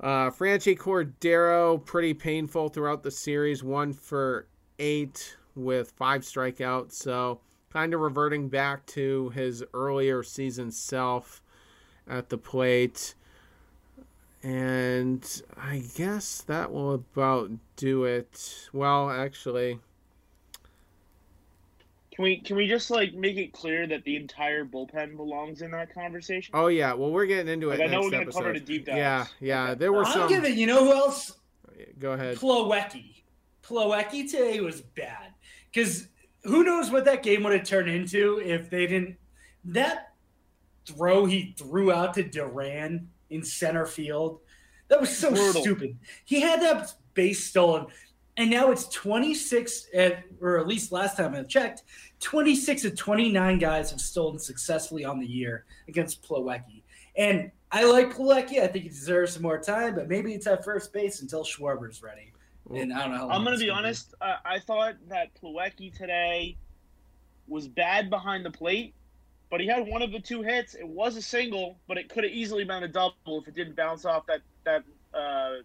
[0.00, 3.62] uh, Franchy Cordero pretty painful throughout the series.
[3.62, 4.46] One for
[4.78, 6.92] eight with five strikeouts.
[6.92, 7.40] So
[7.72, 11.42] kind of reverting back to his earlier season self
[12.08, 13.14] at the plate.
[14.42, 18.68] And I guess that will about do it.
[18.72, 19.80] Well, actually,
[22.14, 25.72] Can we can we just like make it clear that the entire bullpen belongs in
[25.72, 26.54] that conversation?
[26.54, 26.92] oh yeah.
[26.92, 27.80] Well, we're getting into it.
[27.80, 28.38] Like, I know next we're gonna episode.
[28.38, 28.98] cover the deep dives.
[28.98, 29.74] Yeah, yeah.
[29.74, 30.22] There were some.
[30.22, 30.42] I'm some.
[30.42, 30.56] giving.
[30.56, 31.32] You know who else?
[31.98, 32.36] Go ahead.
[32.36, 33.22] Plawecki.
[33.64, 35.32] Plawecki today was bad
[35.72, 36.06] because
[36.44, 39.16] who knows what that game would have turned into if they didn't.
[39.64, 40.12] That
[40.86, 44.40] throw he threw out to Duran in center field.
[44.88, 45.62] That was so Brutal.
[45.62, 45.98] stupid.
[46.24, 47.86] He had that base stolen,
[48.36, 51.82] and now it's 26, at, or at least last time I checked,
[52.20, 56.82] 26 of 29 guys have stolen successfully on the year against Plawecki.
[57.16, 58.60] And I like Plawecki.
[58.60, 62.02] I think he deserves some more time, but maybe it's at first base until Schwarber's
[62.02, 62.32] ready.
[62.74, 64.14] And I don't know how long I'm gonna it's be honest.
[64.20, 66.56] Uh, I thought that Plawecki today
[67.46, 68.94] was bad behind the plate,
[69.50, 70.74] but he had one of the two hits.
[70.74, 73.76] It was a single, but it could have easily been a double if it didn't
[73.76, 75.56] bounce off that that uh,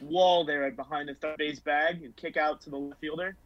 [0.00, 3.36] wall there at behind the third base bag and kick out to the left fielder.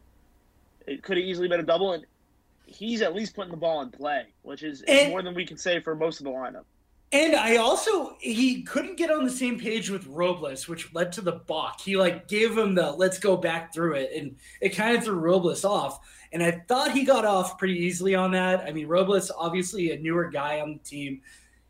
[0.86, 2.04] It could have easily been a double, and
[2.66, 5.56] he's at least putting the ball in play, which is, And- more than we can
[5.56, 6.64] say for most of the lineup.
[7.12, 11.20] And I also he couldn't get on the same page with Robles, which led to
[11.20, 11.80] the balk.
[11.80, 15.14] He like gave him the let's go back through it, and it kind of threw
[15.14, 16.00] Robles off.
[16.32, 18.64] And I thought he got off pretty easily on that.
[18.66, 21.20] I mean, Robles obviously a newer guy on the team.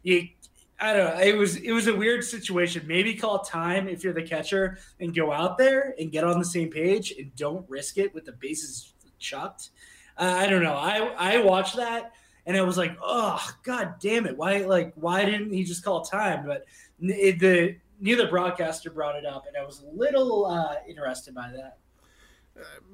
[0.02, 0.34] He,
[0.80, 1.22] I don't know.
[1.22, 2.86] It was it was a weird situation.
[2.86, 6.44] Maybe call time if you're the catcher and go out there and get on the
[6.44, 9.70] same page and don't risk it with the bases chucked.
[10.18, 10.74] Uh, I don't know.
[10.74, 12.12] I I watched that
[12.46, 14.36] and I was like, oh god damn it!
[14.36, 16.46] Why like why didn't he just call time?
[16.46, 16.64] But
[17.00, 21.50] it, the neither broadcaster brought it up, and I was a little uh, interested by
[21.52, 21.78] that.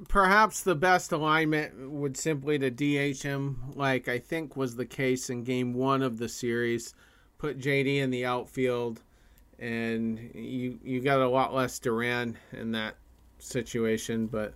[0.09, 5.29] Perhaps the best alignment would simply to DH him, like I think was the case
[5.29, 6.95] in game one of the series.
[7.40, 9.00] Put JD in the outfield,
[9.59, 12.96] and you you got a lot less Duran in that
[13.38, 14.26] situation.
[14.26, 14.53] But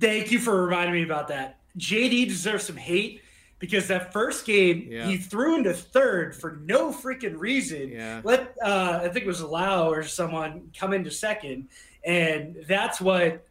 [0.00, 1.58] Thank you for reminding me about that.
[1.76, 3.20] JD deserves some hate
[3.58, 5.06] because that first game Yeah.
[5.08, 7.90] he threw into third for no freaking reason.
[7.90, 11.68] yeah, Let uh, I think it was Lau or someone come into second,
[12.04, 13.44] and that's what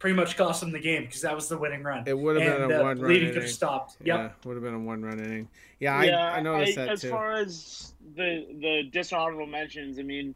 [0.00, 2.02] pretty much cost them the game because that was the winning run.
[2.06, 3.96] it would have been a the one run bleeding could have stopped.
[4.02, 4.18] Yep.
[4.18, 5.48] Yeah, would have been a one run inning.
[5.78, 7.10] Yeah, yeah, I, I noticed I- that as too.
[7.10, 10.34] far as the the dishonorable mentions, I mean,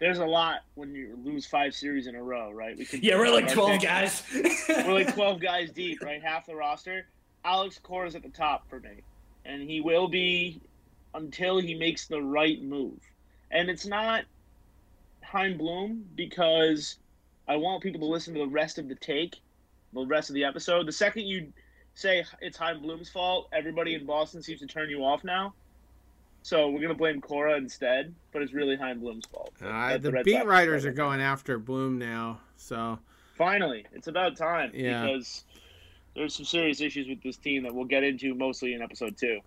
[0.00, 2.76] there's a lot when you lose five series in a row, right?
[2.76, 3.84] We could Yeah, we're like 12 picks.
[3.84, 4.22] guys.
[4.68, 6.20] We're like 12 guys deep, right?
[6.22, 7.06] Half the roster.
[7.44, 9.02] Alex Cora's at the top for me,
[9.44, 10.60] and he will be
[11.14, 12.98] until he makes the right move.
[13.50, 14.24] And it's not
[15.22, 16.96] Chaim Bloom because
[17.48, 19.36] I want people to listen to the rest of the take,
[19.92, 20.86] the rest of the episode.
[20.86, 21.52] The second you
[21.94, 25.54] say it's Chaim Bloom's fault, everybody in Boston seems to turn you off now.
[26.44, 29.52] So we're gonna blame Cora instead, but it's really Chaim Bloom's fault.
[29.62, 32.98] Uh, That the beat Sox writers are going after Bloom now, so
[33.36, 35.06] Finally, it's about time Yeah.
[35.06, 35.44] because
[36.14, 39.40] there's some serious issues with this team that we'll get into mostly in episode two.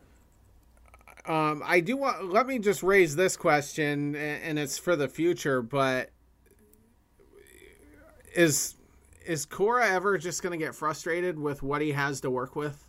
[1.25, 2.31] Um, I do want.
[2.31, 5.61] Let me just raise this question, and it's for the future.
[5.61, 6.11] But
[8.35, 8.75] is
[9.25, 12.85] is Cora ever just going to get frustrated with what he has to work with?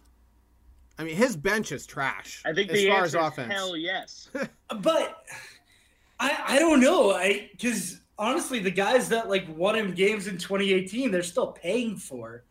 [0.98, 2.42] I mean, his bench is trash.
[2.44, 3.52] I think as the far answer as is offense.
[3.52, 4.28] hell yes.
[4.80, 5.24] but
[6.18, 7.12] I I don't know.
[7.12, 11.96] I because honestly, the guys that like won him games in 2018, they're still paying
[11.96, 12.44] for.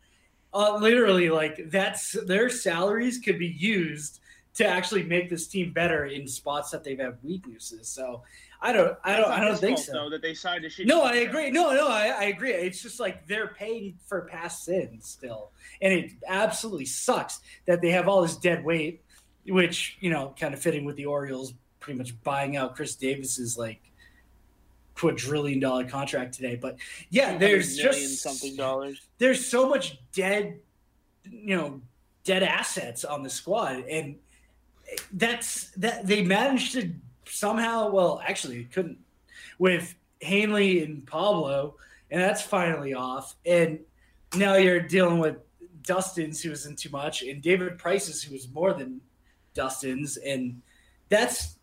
[0.54, 4.20] Uh, literally, like that's their salaries could be used
[4.54, 7.88] to actually make this team better in spots that they've had weaknesses.
[7.88, 8.22] So
[8.60, 9.92] I don't, I don't, I don't think fault, so.
[9.92, 11.28] Though that they signed a shitty No, I contract.
[11.28, 11.50] agree.
[11.50, 12.52] No, no, I, I agree.
[12.52, 17.90] It's just like they're paying for past sins still, and it absolutely sucks that they
[17.90, 19.02] have all this dead weight,
[19.46, 23.56] which you know, kind of fitting with the Orioles pretty much buying out Chris Davis's
[23.58, 23.80] like
[24.94, 26.56] quadrillion dollar contract today.
[26.56, 26.76] But
[27.10, 29.00] yeah, there's just something dollars.
[29.18, 30.58] there's so much dead,
[31.30, 31.80] you know,
[32.24, 34.16] dead assets on the squad, and
[35.12, 36.92] that's that they managed to
[37.28, 37.90] somehow.
[37.90, 38.98] Well, actually, it couldn't
[39.58, 41.76] with Hanley and Pablo,
[42.10, 43.36] and that's finally off.
[43.44, 43.80] And
[44.36, 45.36] now you're dealing with
[45.82, 49.00] Dustin's, who isn't too much, and David Price's, who is more than
[49.54, 50.60] Dustin's, and
[51.08, 51.56] that's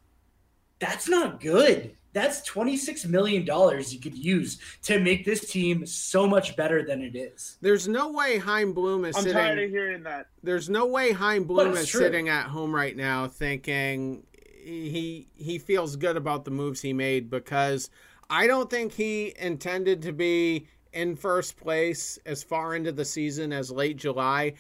[0.80, 1.96] that's not good.
[2.14, 6.86] That's twenty six million dollars you could use to make this team so much better
[6.86, 7.58] than it is.
[7.60, 9.38] There's no way Chaim Bloom is I'm sitting.
[9.38, 10.28] tired of hearing that.
[10.44, 12.02] There's no way Chaim Bloom is true.
[12.02, 14.24] sitting at home right now thinking
[14.64, 17.90] he he feels good about the moves he made because
[18.30, 23.52] I don't think he intended to be in first place as far into the season
[23.52, 24.54] as late July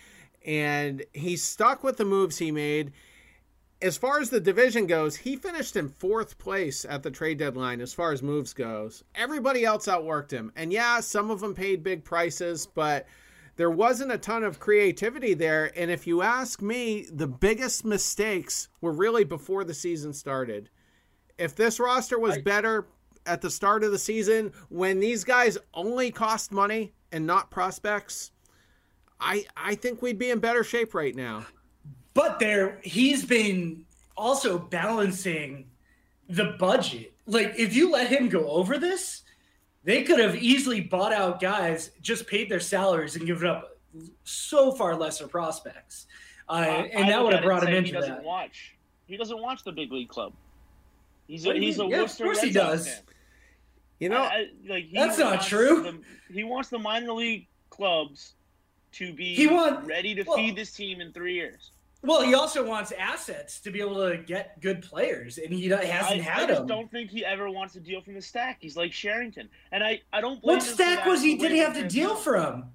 [0.45, 2.91] and he's stuck with the moves he made.
[3.82, 7.82] As far as the division goes, he finished in fourth place at the trade deadline
[7.82, 9.04] as far as moves goes.
[9.14, 10.51] Everybody else outworked him.
[10.56, 13.08] And yeah, some of them paid big prices, but
[13.56, 15.72] there wasn't a ton of creativity there.
[15.76, 20.70] And if you ask me, the biggest mistakes were really before the season started.
[21.38, 22.88] If this roster was better
[23.26, 28.32] at the start of the season, when these guys only cost money and not prospects,
[29.20, 31.45] I I think we'd be in better shape right now.
[32.14, 33.86] But there, he's been
[34.16, 35.70] also balancing
[36.30, 37.14] the budget.
[37.26, 39.22] like if you let him go over this,
[39.84, 43.77] they could have easily bought out guys, just paid their salaries, and given up
[44.23, 46.07] so far lesser prospects,
[46.49, 48.23] uh, and I that would have brought him say into he doesn't that.
[48.23, 48.75] watch.
[49.05, 50.34] He doesn't watch the big league club.
[51.27, 51.91] He's a, What do he's a mean?
[51.91, 52.88] Yeah, of course Red he does.
[52.88, 52.97] fan.
[53.99, 55.84] You know, I- I- like he That's not true.
[55.84, 58.34] the- he wants the minor league clubs
[58.93, 61.71] to be He want- ready to well- feed this team in three years.
[62.04, 65.93] Well, he also wants assets to be able to get good players, and he hasn't
[65.93, 66.68] I, had I just them.
[66.68, 68.58] don't think he ever wants to deal from the stack.
[68.60, 70.41] He's like Cherington, and I, I don't.
[70.41, 71.36] Blame What stack was he?
[71.38, 72.66] Did he have to deal from?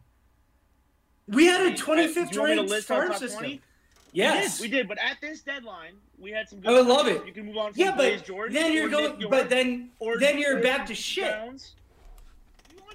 [1.26, 3.40] We had a Uh, 25th you want me to ranked farm system.
[3.40, 3.60] 20?
[4.14, 4.88] Yes, we did, we did.
[4.88, 6.60] But at this deadline, we had some.
[6.60, 7.26] Good I would love it.
[7.26, 8.54] You can move on from Yeah, but Jordan.
[8.54, 9.22] then you're going.
[9.28, 11.34] But then, or then you're back to shit.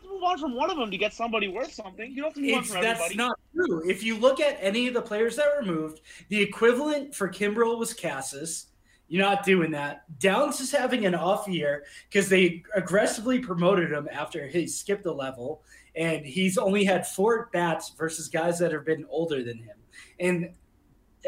[0.03, 2.11] To move on from one of them to get somebody worth something.
[2.11, 3.15] You don't have to move on from that's everybody.
[3.15, 3.89] not true.
[3.89, 7.77] If you look at any of the players that were moved, the equivalent for Kimbrel
[7.77, 8.67] was Cassis.
[9.07, 10.03] You're not doing that.
[10.19, 15.11] Downs is having an off year because they aggressively promoted him after he skipped a
[15.11, 15.61] level,
[15.95, 19.77] and he's only had four bats versus guys that have been older than him.
[20.19, 20.49] And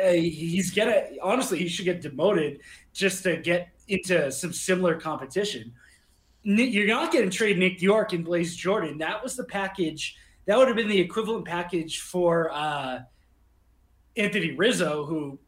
[0.04, 2.62] uh, he's gonna honestly, he should get demoted
[2.94, 5.72] just to get into some similar competition.
[6.46, 9.00] You're not going to trade Nick Yorke and Blaze Jordan.
[9.00, 10.16] That was the package.
[10.46, 13.00] That would have been the equivalent package for uh,
[14.16, 15.40] Anthony Rizzo, who,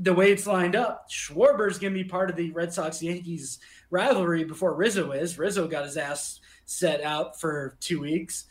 [0.00, 3.60] the way it's lined up, Schwarber's going to be part of the Red Sox Yankees
[3.90, 5.38] rivalry before Rizzo is.
[5.38, 8.46] Rizzo got his ass set out for two weeks.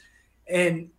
[0.47, 0.89] And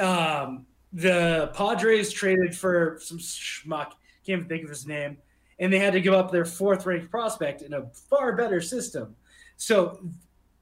[0.00, 0.64] um,
[0.94, 3.92] the Padres traded for some schmuck,
[4.24, 5.18] can't even think of his name,
[5.58, 9.14] and they had to give up their fourth ranked prospect in a far better system.
[9.56, 10.00] So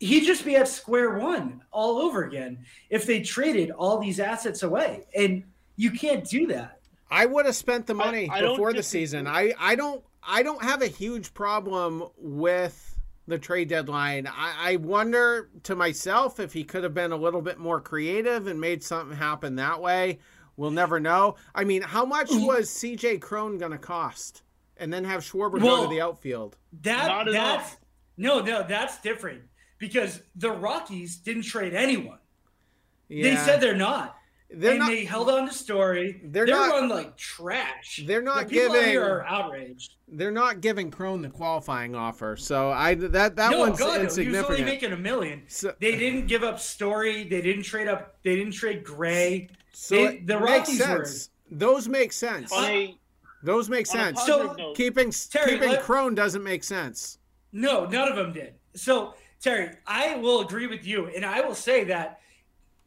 [0.01, 4.63] he'd just be at square one all over again if they traded all these assets
[4.63, 5.05] away.
[5.17, 5.45] And
[5.77, 6.81] you can't do that.
[7.11, 9.27] I would have spent the money I don't before the season.
[9.27, 14.27] I, I don't I don't have a huge problem with the trade deadline.
[14.27, 18.47] I, I wonder to myself if he could have been a little bit more creative
[18.47, 20.19] and made something happen that way.
[20.57, 21.37] We'll never know.
[21.55, 24.43] I mean, how much was CJ Cron going to cost?
[24.77, 26.57] And then have Schwarber go to the outfield.
[26.83, 27.81] That Not that's enough.
[28.17, 29.43] No, no, that's different
[29.79, 32.19] because the Rockies didn't trade anyone.
[33.09, 33.31] Yeah.
[33.31, 34.17] They said they're not.
[34.51, 34.89] they're and not.
[34.89, 36.21] they held on to story.
[36.25, 38.03] They're They're, not- on like trash.
[38.07, 39.97] they're not the people out giving- here are outraged.
[40.07, 42.37] They're not giving Cron the qualifying offer.
[42.37, 45.43] So I that that no, one's God, no, he was only making a million.
[45.49, 47.25] So, They didn't give up Story.
[47.25, 48.17] They didn't trade up.
[48.23, 49.49] They didn't trade Gray.
[49.73, 51.07] so they- it the makes Rockies were-
[51.51, 52.53] Those make sense.
[52.53, 52.97] On a,
[53.43, 54.21] Those make on sense.
[54.21, 57.19] positive So- note, keeping Terry, keeping let- Cron doesn't make sense.
[57.55, 58.55] No, none of them did.
[58.75, 61.07] So, Terry, I will agree with you.
[61.07, 62.19] And I will say that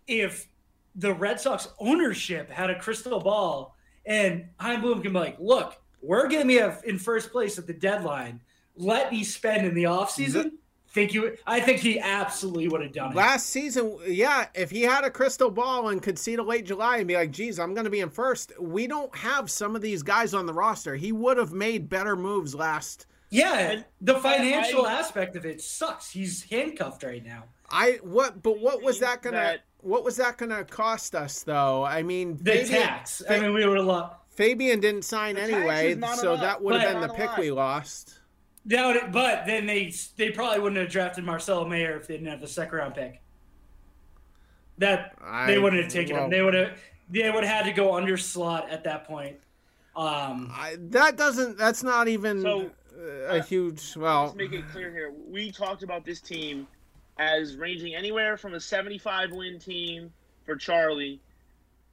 [0.05, 0.47] if
[0.93, 5.81] the Red Sox ownership had a crystal ball and Chaim Bloom can be like, look,
[6.01, 8.41] we're going to be in first place at the deadline.
[8.75, 10.51] Let me spend in the offseason.
[10.89, 11.37] Think you?
[11.45, 13.15] I think he absolutely would have done it.
[13.15, 16.97] Last season, yeah, if he had a crystal ball and could see to late July
[16.97, 19.81] and be like, "Geez, I'm going to be in first, we don't have some of
[19.81, 20.95] these guys on the roster.
[20.95, 23.05] He would have made better moves last.
[23.29, 26.09] Yeah, And the financial I- aspect of it sucks.
[26.11, 27.43] He's handcuffed right now.
[27.69, 29.37] I what, but what was that gonna?
[29.37, 31.83] That- what was that gonna cost us though?
[31.83, 33.21] I mean, The Fabian, tax.
[33.29, 34.15] I mean, we would have lost.
[34.31, 36.41] Fabian didn't sign The anyway, so enough.
[36.41, 37.37] that would have been the pick enough.
[37.39, 38.19] we lost.
[38.67, 42.29] Doubt it, but then they they probably wouldn't have drafted Marcelo Mayer if they didn't
[42.29, 43.21] have the second round pick.
[44.77, 46.31] That I, they wouldn't have taken well, him.
[46.31, 46.77] They would have
[47.09, 49.37] they would have had to go under slot at that point.
[49.95, 51.57] Um, I, that doesn't.
[51.57, 52.69] That's not even So,
[53.27, 53.95] a huge.
[53.95, 55.13] Well, let's make it clear here.
[55.29, 56.67] We talked about this team
[57.19, 60.11] as ranging anywhere from a 75 win team
[60.45, 61.19] for Charlie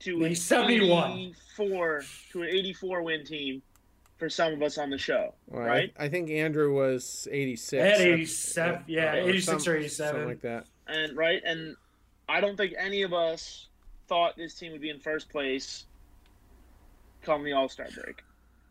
[0.00, 1.10] to Maybe an 71.
[1.12, 3.62] 84 to an 84 win team
[4.18, 5.92] for some of us on the show, Well, right?
[5.98, 7.70] I, I think Andrew was 86.
[7.70, 9.90] They had uh, 87 yeah, or 86 some- or 87.
[10.12, 10.66] Something like that.
[10.86, 11.76] And right, and
[12.28, 13.68] I don't think any of us
[14.06, 15.86] thought this team would be in first place
[17.22, 18.22] come the All Star break.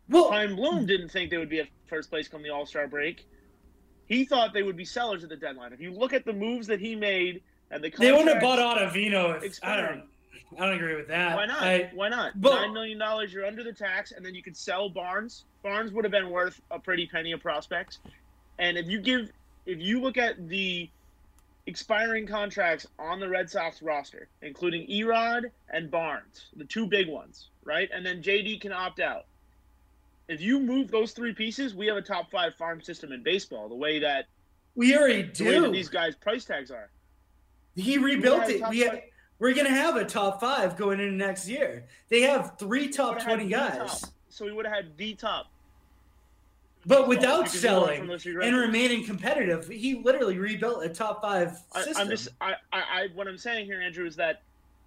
[0.08, 3.26] Well, Bloom didn't think they would be at first place come the All Star break.
[4.06, 5.72] He thought they would be sellers at the deadline.
[5.72, 8.58] If you look at the moves that he made and the they wouldn't have bought
[8.58, 10.02] Ottavino if I don't
[10.58, 11.36] I don't agree with that.
[11.36, 11.62] Why not?
[11.62, 12.32] I- Why not?
[12.40, 13.32] but- Nine million dollars.
[13.32, 15.44] You're under the tax, and then you could sell Barnes.
[15.62, 17.98] Barnes would have been worth a pretty penny of prospects.
[18.58, 19.30] And if you give,
[19.66, 20.88] if you look at the
[21.66, 27.48] expiring contracts on the Red Sox roster, including Erod and Barnes, the two big ones,
[27.64, 27.88] right?
[27.92, 29.24] And then JD can opt out.
[30.28, 33.68] If you move those three pieces, we have a top five farm system in baseball.
[33.68, 34.26] The way that
[34.74, 35.72] we already the way that do.
[35.72, 36.90] these guys' price tags are.
[37.74, 38.62] He rebuilt it.
[38.68, 39.02] We five-
[39.38, 41.86] we're gonna have a top five going into next year.
[42.08, 44.00] They have three top twenty guys.
[44.00, 44.10] top.
[44.28, 45.46] So we would have had the top.
[46.86, 52.02] But without selling and remaining competitive, he literally rebuilt a top five I, system.
[52.02, 54.42] I'm just, I, I, I, what I'm saying here, Andrew, is that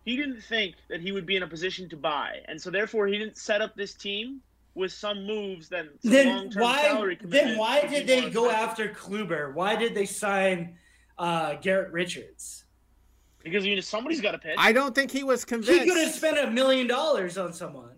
[0.05, 3.07] he didn't think that he would be in a position to buy, and so therefore
[3.07, 4.41] he didn't set up this team
[4.78, 6.82] with some moves that some then long-term why?
[6.84, 8.69] salary Then why did they go expensive.
[8.69, 9.53] after Kluber?
[9.53, 10.75] Why did they sign
[11.17, 12.65] uh, Garrett Richards?
[13.43, 14.55] Because you know, somebody's got to pitch.
[14.57, 15.71] I don't think he was convinced.
[15.71, 16.17] He could have convinced.
[16.17, 17.95] spent a million dollars on someone.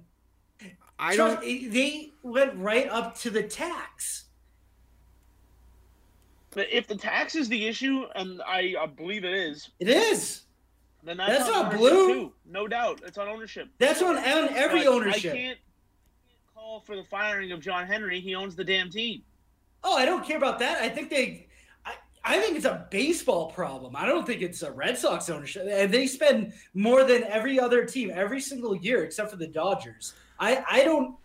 [0.97, 1.71] I Trust- don't.
[1.71, 4.25] They went right up to the tax.
[6.51, 10.41] But if the tax is the issue, and I, I believe it is, It is.
[11.03, 12.13] then that's, That's on not blue.
[12.13, 12.33] Too.
[12.49, 13.67] No doubt, it's on ownership.
[13.77, 15.33] That's on, on every But ownership.
[15.33, 15.59] I can't
[16.85, 18.19] for the firing of John Henry.
[18.19, 19.23] He owns the damn team.
[19.83, 20.81] Oh, I don't care about that.
[20.81, 21.47] I think they.
[21.85, 21.93] I,
[22.23, 23.95] I think it's a baseball problem.
[23.95, 25.67] I don't think it's a Red Sox ownership.
[25.69, 30.13] And they spend more than every other team every single year, except for the Dodgers.
[30.39, 31.15] I I don't.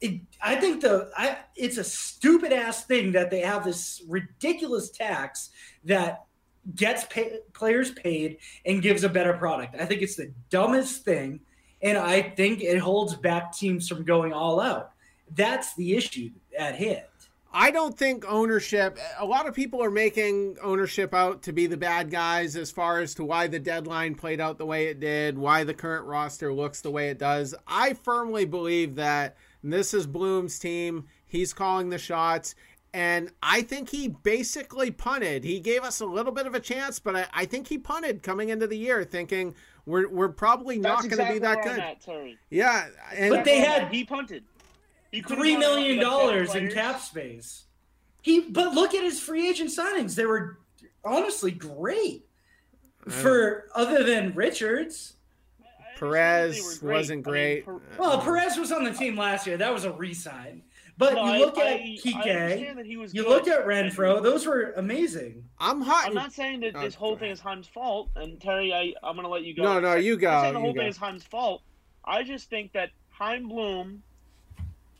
[0.00, 4.90] It, I think the I it's a stupid ass thing that they have this ridiculous
[4.90, 5.50] tax
[5.84, 6.24] that
[6.74, 9.76] gets pay, players paid and gives a better product.
[9.80, 11.40] I think it's the dumbest thing,
[11.82, 14.92] and I think it holds back teams from going all out.
[15.34, 17.04] That's the issue at hand.
[17.54, 18.98] I don't think ownership.
[19.18, 23.00] A lot of people are making ownership out to be the bad guys as far
[23.00, 26.50] as to why the deadline played out the way it did, why the current roster
[26.52, 27.54] looks the way it does.
[27.66, 31.08] I firmly believe that this is Bloom's team.
[31.26, 32.54] He's calling the shots.
[32.94, 35.44] And I think he basically punted.
[35.44, 38.22] He gave us a little bit of a chance, but I, I think he punted
[38.22, 39.54] coming into the year, thinking
[39.86, 41.72] we're we're probably not That's going to be that where good.
[41.80, 42.38] I'm at, Terry.
[42.50, 43.94] Yeah, and But they That's where I'm had- at.
[43.94, 44.44] he punted.
[45.10, 47.64] He could've three gone out million with dollars in cap space.
[48.22, 50.58] He, but look at his free agent signings; they were
[51.04, 52.26] honestly great.
[53.08, 55.14] For other than Richards,
[55.60, 57.64] I- I Perez understand they were wasn't I mean, great.
[57.66, 59.56] Per- well, um, Perez was on the team last year.
[59.56, 60.62] That was a re-sign.
[60.98, 63.28] But No, you I- look at I- I Kike, understand that he was you good.
[63.30, 65.48] look at Renfroe; those were amazing.
[65.58, 66.06] I'm hot.
[66.06, 69.14] I'm not saying that Oh, this whole thing is Chaim's fault, and Terry, I, I'm
[69.16, 69.62] going to let you go.
[69.62, 70.80] No, no, you I'm not saying the you whole go.
[70.80, 71.62] thing is Chaim's fault.
[72.04, 74.02] I just think that Chaim Bloom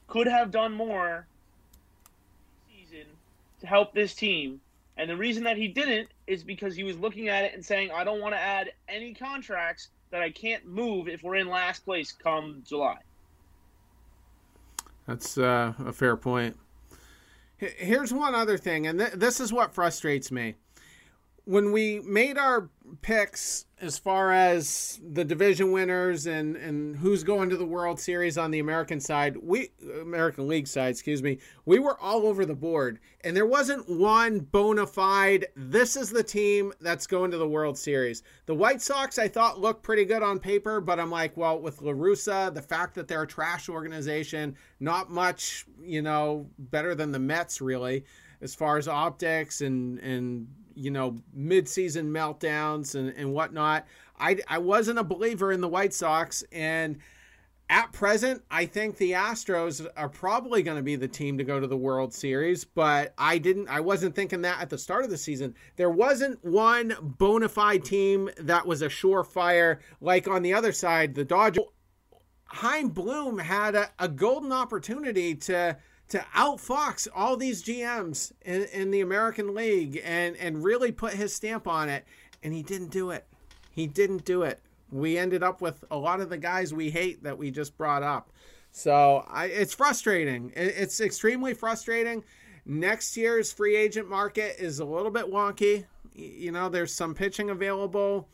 [0.09, 1.26] could have done more
[2.68, 3.07] season
[3.61, 4.61] to help this team.
[4.97, 7.90] And the reason that he didn't is because he was looking at it and saying,
[7.90, 11.84] I don't want to add any contracts that I can't move if we're in last
[11.84, 12.99] place come July.
[15.12, 16.56] That's uh, a fair point.
[17.58, 20.54] Here's one other thing, and th- this is what frustrates me.
[21.45, 22.70] When we made our
[23.01, 28.38] picks as far as the division winners and, and who's going to the World Series
[28.38, 29.70] on the American side, we
[30.01, 34.38] American League side, excuse me, we were all over the board, and there wasn't one
[34.38, 35.47] bona fide.
[35.57, 38.22] This is the team that's going to the World Series.
[38.47, 41.82] The White Sox, I thought looked pretty good on paper, but I'm like, well, with
[41.82, 47.11] La Russa, the fact that they're a trash organization, not much, you know, better than
[47.11, 48.05] the Mets really,
[48.40, 53.87] as far as optics and and you know mid-season meltdowns and and whatnot.
[54.18, 56.99] I I wasn't a believer in the White Sox and.
[57.70, 61.59] At present, I think the Astros are probably going to be the team to go
[61.59, 65.11] to the World Series, but I didn't I wasn't thinking that at the start of
[65.11, 65.55] the season.
[65.77, 71.14] There wasn't one bona fide team that was a surefire like on the other side,
[71.14, 71.64] the Dodgers.
[72.45, 75.79] Chaim Bloom had a, a golden opportunity to
[76.12, 81.34] to outfox all these GMs in, in the American League and and really put his
[81.34, 82.04] stamp on it,
[82.42, 83.24] and he didn't do it.
[83.70, 84.60] He didn't do it.
[84.90, 88.02] We ended up with a lot of the guys we hate that we just brought
[88.02, 88.28] up.
[88.72, 90.52] So I, it's frustrating.
[90.54, 92.22] It's extremely frustrating.
[92.66, 95.86] Next year's free agent market is a little bit wonky.
[96.14, 98.28] You know, there's some pitching available,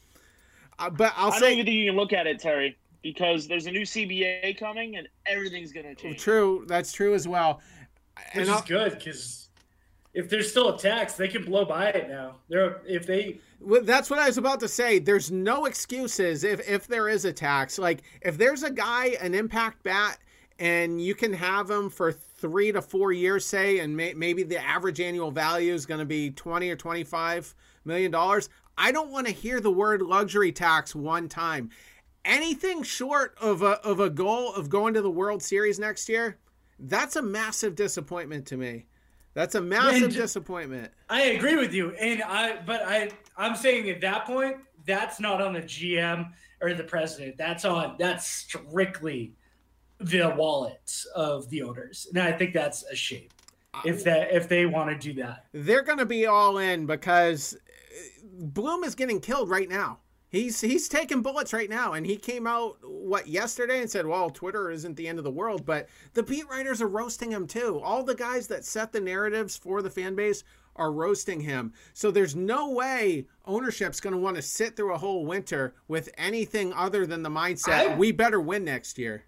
[0.81, 2.77] uh, but I'll I don't say even think you can look at it, Terry,
[3.13, 6.21] because there's a new CBA coming and everything's going to change.
[6.21, 6.65] true.
[6.69, 7.61] That's true as well.
[8.35, 9.49] which is I'll- good because
[10.15, 12.37] if there's still a tax, they can blow by it now.
[12.49, 14.99] They're if they Well, that's what I was about to say.
[14.99, 17.79] There's no excuses if if there is a tax.
[17.79, 20.19] Like if there's a guy an impact bat
[20.59, 24.63] and you can have him for three to four years, say, and may, maybe the
[24.63, 27.55] average annual value is going to be twenty or twenty five
[27.85, 28.49] million dollars.
[28.81, 31.71] I don't want to hear the word luxury tax one time.
[32.29, 36.37] Anything short of a of a goal of going to the World Series next year,
[36.79, 38.85] that's a massive disappointment to me.
[39.35, 40.93] That's a massive And- disappointment.
[41.09, 45.41] I agree with you, and I but I I'm saying at that point that's not
[45.41, 47.39] on the GM or the president.
[47.39, 49.33] That's on that's strictly
[49.99, 53.29] the wallets of the owners, and I think that's a shame
[53.87, 55.47] if that if they want to do that.
[55.53, 57.57] they're going to be all in because
[58.23, 59.99] Bloom is getting killed right now.
[60.31, 64.29] He's he's taking bullets right now, and he came out what yesterday and said, "Well,
[64.29, 67.81] Twitter isn't the end of the world," but the beat writers are roasting him too.
[67.83, 70.45] All the guys that set the narratives for the fan base
[70.77, 71.73] are roasting him.
[71.95, 76.11] So there's no way ownership's going to want to sit through a whole winter with
[76.19, 79.25] anything other than the mindset, I- "We better win next year."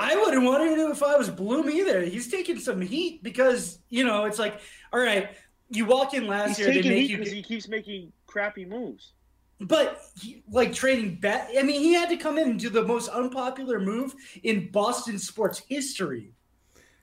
[0.00, 2.02] I wouldn't want to do if I was Bloom either.
[2.02, 4.60] He's taking some heat because you know it's like,
[4.92, 5.30] all right,
[5.70, 8.12] you walk in last He's year, they taking make heat you, because he keeps making
[8.28, 9.14] crappy moves.
[9.60, 11.50] But he, like trading bet.
[11.58, 15.18] I mean, he had to come in and do the most unpopular move in Boston
[15.18, 16.32] sports history.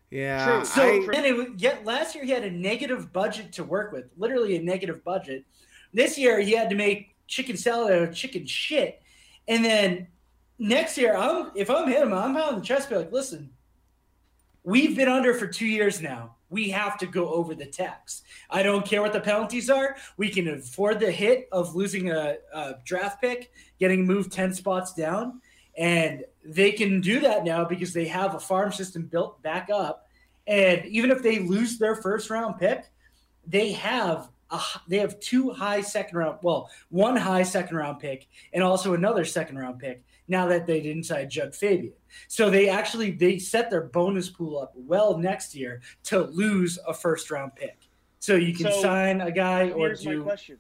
[0.10, 0.66] Yeah, True.
[0.66, 4.06] So I- and it, yet last year he had a negative budget to work with,
[4.18, 5.44] literally a negative budget.
[5.94, 9.02] This year he had to make chicken salad out of chicken shit,
[9.48, 10.08] and then
[10.60, 13.50] next year I'm if I'm him, I'm pounding the chest, be like, listen,
[14.64, 16.36] we've been under for two years now.
[16.56, 18.24] We have to go over the tax.
[18.50, 19.98] I don't care what the penalties are.
[20.16, 24.94] We can afford the hit of losing a, a draft pick, getting moved ten spots
[24.94, 25.42] down,
[25.78, 30.08] and they can do that now because they have a farm system built back up.
[30.48, 32.86] And even if they lose their first round pick,
[33.46, 38.28] they have a, they have two high second round, well, one high second round pick
[38.54, 40.04] and also another second round pick.
[40.28, 41.94] Now that they didn't sign Jud Fabian,
[42.28, 46.94] so they actually they set their bonus pool up well next year to lose a
[46.94, 47.78] first round pick.
[48.20, 49.96] So you can So, sign a guy or do.
[49.96, 50.24] Here's my do.
[50.24, 50.58] question.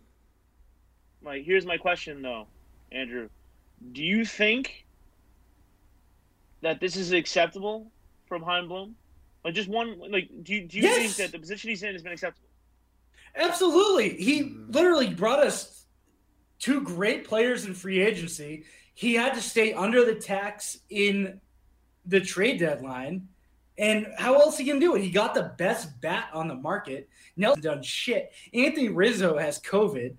[1.24, 2.46] My here's my question though,
[2.92, 3.30] Andrew.
[3.92, 4.86] Do you think
[6.62, 7.92] that this is acceptable
[8.28, 8.96] from Chaim Bloom?
[9.44, 10.98] Like just one like do you, do you Yes!
[10.98, 12.48] think that the position he's in has been acceptable?
[13.36, 14.10] Absolutely.
[14.22, 14.74] He mm.
[14.74, 15.86] literally brought us
[16.60, 18.64] two great players in free agency.
[18.96, 21.40] He had to stay under the tax in
[22.06, 23.28] the trade deadline.
[23.78, 25.02] And how else he can do it?
[25.02, 27.10] He got the best bat on the market.
[27.36, 28.32] Nelson done shit.
[28.54, 30.16] Anthony Rizzo has COVID.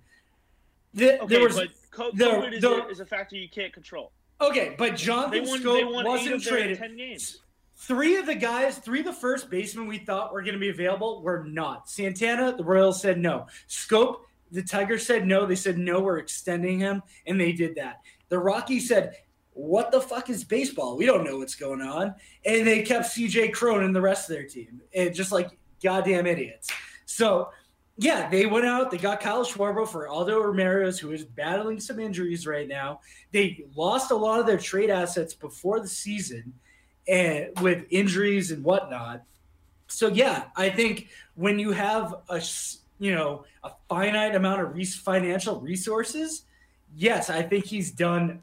[0.93, 3.49] The- Okay, there was but co- the- COVID is, the- a, is a factor you
[3.49, 4.12] can't control.
[4.43, 5.61] okay, but They Jonathan won.
[5.61, 6.79] Schoop They won wasn't traded.
[6.79, 7.41] ten games.
[7.79, 10.70] Three of the guys, three of the first basemen we thought were going to be
[10.70, 11.89] available were not.
[11.91, 13.47] Santana, the Royals said no.
[13.68, 14.20] Schoop,
[14.51, 15.45] the Tigers said no.
[15.47, 18.01] They said no, we're extending him, and they did that.
[18.29, 19.16] The Rockies said,
[19.53, 20.97] "What the fuck is baseball?
[20.97, 22.14] We don't know what's going on,"
[22.45, 23.49] and they kept C.J.
[23.51, 25.51] Cron and the rest of their team, and just like
[25.83, 26.70] goddamn idiots.
[27.05, 27.51] So.
[27.99, 28.91] Yeah, they went out.
[28.91, 33.01] They got Kyle Schwarber for Aldo Ramirez, who is battling some injuries right now.
[33.33, 36.53] They lost a lot of their trade assets before the season,
[37.09, 39.22] and with injuries and whatnot.
[39.89, 42.43] So yeah, I think when you have a
[42.99, 46.43] you know a finite amount of financial resources,
[46.97, 48.42] yes, I think he's done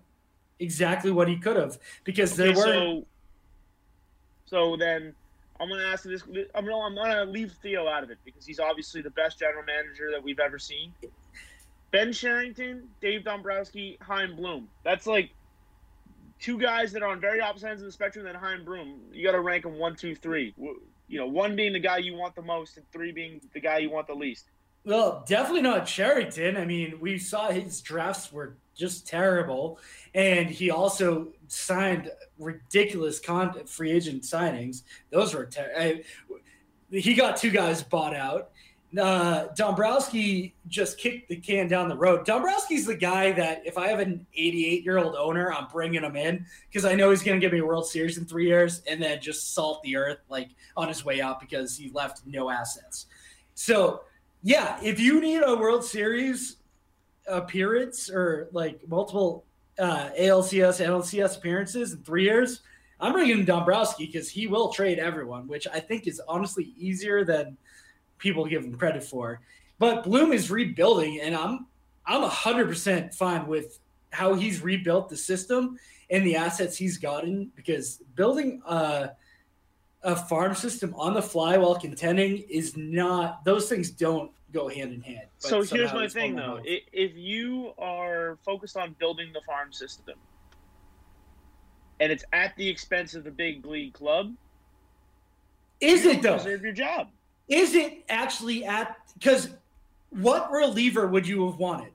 [0.59, 3.05] exactly what he could have because there were so,
[4.45, 5.13] so then
[5.59, 6.23] I'm gonna ask this.
[6.55, 9.63] I'm gonna, I'm gonna leave Theo out of it because he's obviously the best general
[9.65, 10.93] manager that we've ever seen.
[11.91, 14.67] Ben Cherington, Dave Dombrowski, Chaim Bloom.
[14.83, 15.31] That's like
[16.39, 18.99] two guys that are on very opposite ends of the spectrum than Chaim Bloom.
[19.11, 20.55] You got to rank them one, two, three.
[20.57, 23.77] You know, one being the guy you want the most, and three being the guy
[23.77, 24.49] you want the least.
[24.85, 26.57] Well, definitely not Cherington.
[26.57, 29.79] I mean, we saw his drafts were just terrible,
[30.13, 34.83] and he also signed ridiculous con- free agent signings.
[35.09, 36.03] Those were ter- I,
[36.89, 38.49] he got two guys bought out.
[38.99, 42.27] Uh, Dombrowski just kicked the can down the road.
[42.27, 46.15] Dombrowski's the guy that if I have an 88 year old owner, I'm bringing him
[46.15, 48.83] in because I know he's going to give me a World Series in three years
[48.87, 52.51] and then just salt the earth like on his way out because he left no
[52.51, 53.07] assets.
[53.55, 54.01] So
[54.43, 56.57] yeah, if you need a World Series
[57.27, 59.45] appearance or like multiple
[59.79, 62.61] uh, ALCS, NLCS appearances in three years,
[62.99, 67.23] I'm bringing in Dombrowski because he will trade everyone, which I think is honestly easier
[67.23, 67.57] than
[68.17, 69.39] people give him credit for.
[69.79, 71.67] But Bloom is rebuilding, and I'm
[72.05, 73.79] I'm hundred percent fine with
[74.11, 75.77] how he's rebuilt the system
[76.09, 79.11] and the assets he's gotten because building a
[80.03, 84.93] a farm system on the fly while contending is not those things don't go hand
[84.93, 85.27] in hand.
[85.39, 86.59] So here's my thing, though.
[86.63, 90.15] If you are focused on building the farm system,
[91.99, 94.33] and it's at the expense of the big league club,
[95.79, 96.37] Is it though?
[96.37, 97.09] Deserve your job.
[97.47, 99.49] Is it actually at because
[100.09, 101.91] what reliever would you have wanted?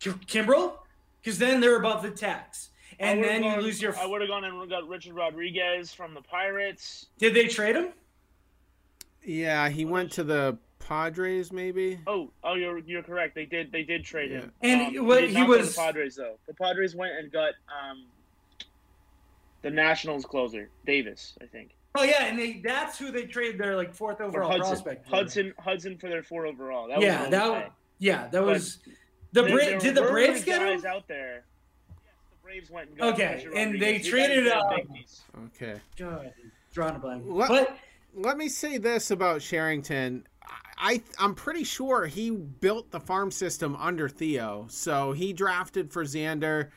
[0.00, 0.74] Ki- Kimbrel?
[1.20, 2.70] Because then they're above the tax.
[3.00, 5.92] I And would've then you lose your I would have gone and got Richard Rodriguez
[5.94, 7.06] from the Pirates.
[7.18, 7.88] Did they trade him?
[9.24, 11.98] yeah, he went to the Padres, maybe.
[12.06, 13.34] Oh, oh, you're you're correct.
[13.34, 14.52] They did they did trade him.
[14.62, 16.38] And Um, what did he not go to was- the Padres though.
[16.46, 18.06] The Padres went and got um,
[19.62, 23.76] the Nationals closer Davis, I think, Oh yeah, and they that's who they traded their
[23.76, 24.68] like fourth or overall Hudson.
[24.72, 25.08] prospect.
[25.08, 25.16] for.
[25.16, 26.88] Hudson Hudson for their four overall.
[26.88, 28.78] That yeah, was that yeah, that was
[29.32, 30.90] The There- Bra- there did the were Braves get guys him?
[30.90, 31.44] out there?
[32.54, 34.06] Yes, the Braves went and got Okay, and they Rodriguez.
[34.06, 35.40] You traded, guys uh.
[35.46, 35.80] Okay.
[35.96, 36.32] God,
[36.72, 37.24] drawing a blank.
[37.24, 37.78] What- But
[38.14, 40.26] Let me say this about Cherington.
[40.78, 44.66] I I'm pretty sure he built the farm system under Theo.
[44.70, 46.70] So he drafted for Xander,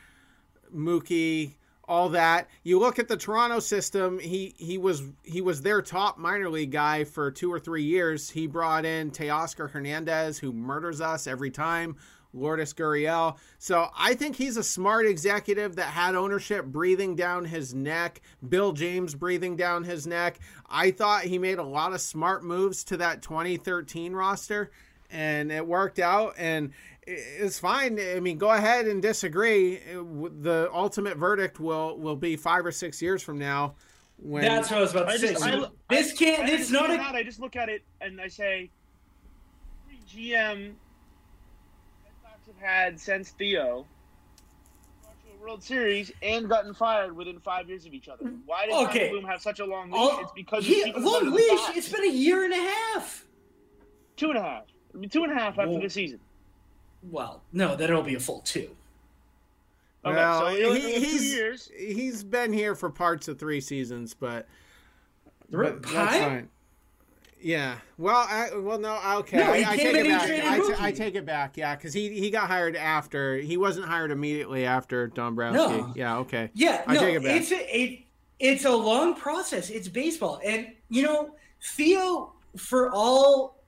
[0.76, 1.54] Mookie,
[1.88, 2.50] all that.
[2.64, 6.72] You look at the Toronto system, he he was he was their top minor league
[6.72, 8.30] guy for 2 or 3 years.
[8.30, 11.96] He brought in Teoscar Hernandez who murders us every time.
[12.34, 13.38] Lourdes Gurriel.
[13.60, 18.72] So I think he's a smart executive that had ownership breathing down his neck, Bill
[18.72, 20.40] James breathing down his neck.
[20.70, 24.72] I thought he made a lot of smart moves to that 2013 roster,
[25.10, 26.36] and it worked out.
[26.38, 26.72] And
[27.06, 28.00] it's fine.
[28.00, 29.78] I mean, go ahead and disagree.
[29.78, 33.76] The ultimate verdict will will be five or six years from now.
[34.18, 35.34] When that's what I was about to I say.
[35.34, 36.44] just- I- this can't.
[36.44, 36.94] I It's just not a.
[36.94, 38.70] at I just look at it and I say,
[40.08, 40.81] GM Red Sox have
[42.62, 43.86] had since Theo
[45.02, 48.26] brought a World Series and gotten fired within five years of each other.
[48.46, 49.00] Why did Okay.
[49.00, 50.14] Chaim Bloom have such a long oh, leash?
[50.14, 51.68] All- it's because he, long leash.
[51.68, 51.78] back.
[51.78, 53.26] It's been a year and a half.
[54.18, 54.64] two and a half.
[54.94, 55.82] I mean, two and a half after Whoa.
[55.82, 56.20] the season.
[57.10, 58.76] Well, no, then it'll be a full two.
[60.06, 61.72] Okay, Well, so it he- it was two he's- years.
[61.78, 64.48] he's been here for parts of three seasons, but,
[65.50, 66.50] but that's fine.
[67.42, 67.78] Yeah.
[67.98, 69.00] Well, I, well, no.
[69.20, 70.30] Okay, No, I, I take it back.
[70.30, 70.74] I, t-.
[70.80, 71.58] I take it back.
[71.58, 73.38] Yeah, because he he got hired after.
[73.38, 75.58] He wasn't hired immediately after Dombrowski.
[75.58, 75.94] No.
[75.96, 76.18] Yeah.
[76.20, 76.50] Okay.
[76.54, 77.42] Yeah, I no, take it back.
[77.42, 78.00] it's a it,
[78.40, 79.70] it's a long process.
[79.70, 83.64] It's baseball, and you know Theo, for all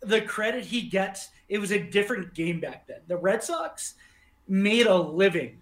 [0.00, 3.00] the credit he gets, it was a different game back then.
[3.06, 3.94] The Red Sox
[4.48, 5.60] made a living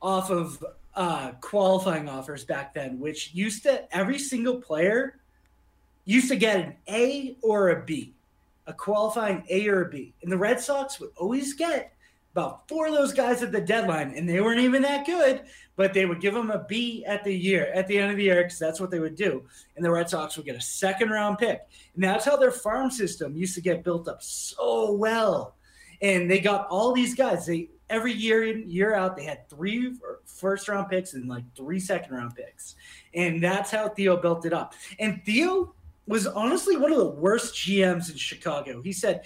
[0.00, 0.64] off of
[0.94, 5.18] uh, qualifying offers back then, which used to every single player
[6.04, 8.14] used to get an A or a B,
[8.66, 11.92] a qualifying A or a B, and the Red Sox would always get
[12.32, 15.42] about four of those guys at the deadline, and they weren't even that good
[15.76, 18.24] but they would give them a B at the year, at the end of the
[18.24, 19.42] year, because that's what they would do.
[19.76, 21.62] And the Red Sox would get a second round pick.
[21.94, 25.56] And that's how their farm system used to get built up so well.
[26.00, 27.46] And they got all these guys.
[27.46, 29.94] They every year in, year out, they had three
[30.24, 32.76] first round picks and like three second round picks.
[33.14, 34.74] And that's how Theo built it up.
[34.98, 35.74] And Theo
[36.06, 38.82] was honestly one of the worst GMs in Chicago.
[38.82, 39.24] He said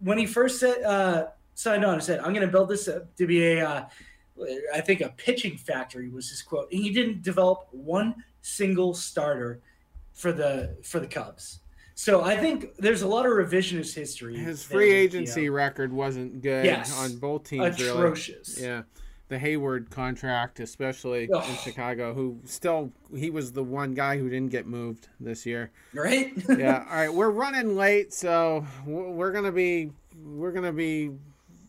[0.00, 3.14] when he first said, uh, signed on, he said, I'm going to build this up
[3.16, 3.84] to be a uh,
[4.74, 6.70] I think a pitching factory was his quote.
[6.70, 9.60] And he didn't develop one single starter
[10.14, 11.60] for the for the Cubs.
[11.94, 14.36] So I think there's a lot of revisionist history.
[14.36, 16.96] His free agency record wasn't good Yes.
[16.96, 17.80] on both teams.
[17.80, 17.90] Really.
[17.90, 18.60] atrocious.
[18.60, 18.82] Yeah.
[19.28, 24.50] The Hayward contract, especially in Chicago, who still he was the one guy who didn't
[24.50, 25.70] get moved this year.
[25.92, 26.32] Right?
[26.48, 26.86] yeah.
[26.88, 29.90] All right, we're running late, so we're gonna be
[30.24, 31.10] we're gonna be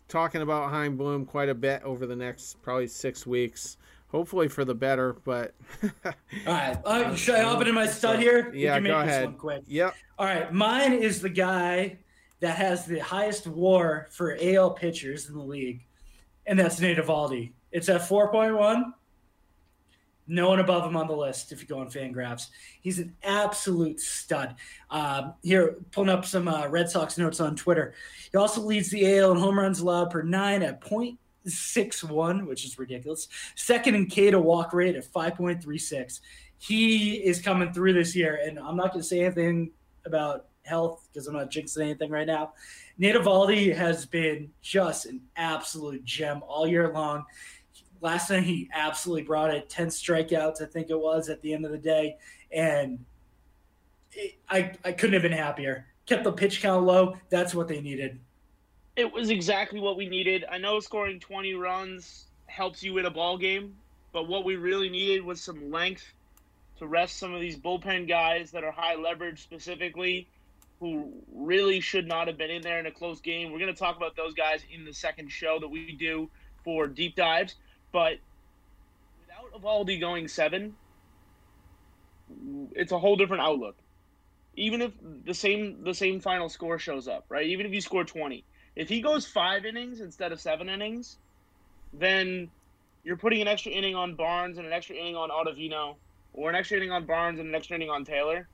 [0.08, 3.78] talking about Chaim Bloom quite a bit over the next probably six weeks.
[4.12, 5.54] Hopefully for the better, but
[5.84, 6.14] All
[6.48, 6.78] right.
[6.84, 8.50] Uh, should I hop in my stud here?
[8.52, 9.26] We yeah, can make go this ahead.
[9.26, 9.64] one quick.
[9.68, 9.96] Yep.
[10.18, 12.00] All right, mine is the guy
[12.40, 15.86] that has the highest WAR for AL pitchers in the league,
[16.50, 17.52] and that's Nate Eovaldi.
[17.72, 18.94] It's at four point one.
[20.26, 22.48] No one above him on the list if you go on Fangraphs.
[22.82, 24.56] He's an absolute stud.
[24.90, 27.94] Um, here, pulling up some uh, Red Sox notes on Twitter.
[28.32, 32.78] He also leads the AL in home runs allowed per nine at .61, which is
[32.78, 33.28] ridiculous.
[33.56, 36.20] Second in K to walk rate at 5.36.
[36.60, 39.72] He is coming through this year, and I'm not going to say anything
[40.06, 42.54] about health because I'm not jinxing anything right now.
[43.00, 47.24] Nate Eovaldi has been just an absolute gem all year long.
[48.02, 49.70] Last night he absolutely brought it.
[49.70, 52.18] Ten strikeouts, I think it was, at the end of the day,
[52.52, 53.00] and
[54.12, 55.88] it, I I couldn't have been happier.
[56.06, 57.16] Kept the pitch count low.
[57.30, 58.20] That's what they needed.
[58.98, 60.44] It was exactly what we needed.
[60.52, 63.76] I know scoring 20 runs helps you win a ball game,
[64.12, 66.04] but what we really needed was some length
[66.80, 70.28] to rest some of these bullpen guys that are high leverage specifically
[70.80, 73.52] who really should not have been in there in a close game.
[73.52, 76.30] We're going to talk about those guys in the second show that we do
[76.64, 77.56] for deep dives,
[77.92, 78.18] but
[79.20, 80.74] without Eovaldi going 7,
[82.74, 83.76] it's a whole different outlook.
[84.56, 84.92] Even if
[85.26, 87.46] the same the same final score shows up, right?
[87.48, 88.44] Even if you score 20,
[88.76, 91.18] if he goes five innings instead of seven innings,
[91.94, 92.50] then
[93.04, 95.96] you're putting an extra inning on Barnes and an extra inning on Ottavino,
[96.34, 98.48] or an extra inning on Barnes and an extra inning on Taylor,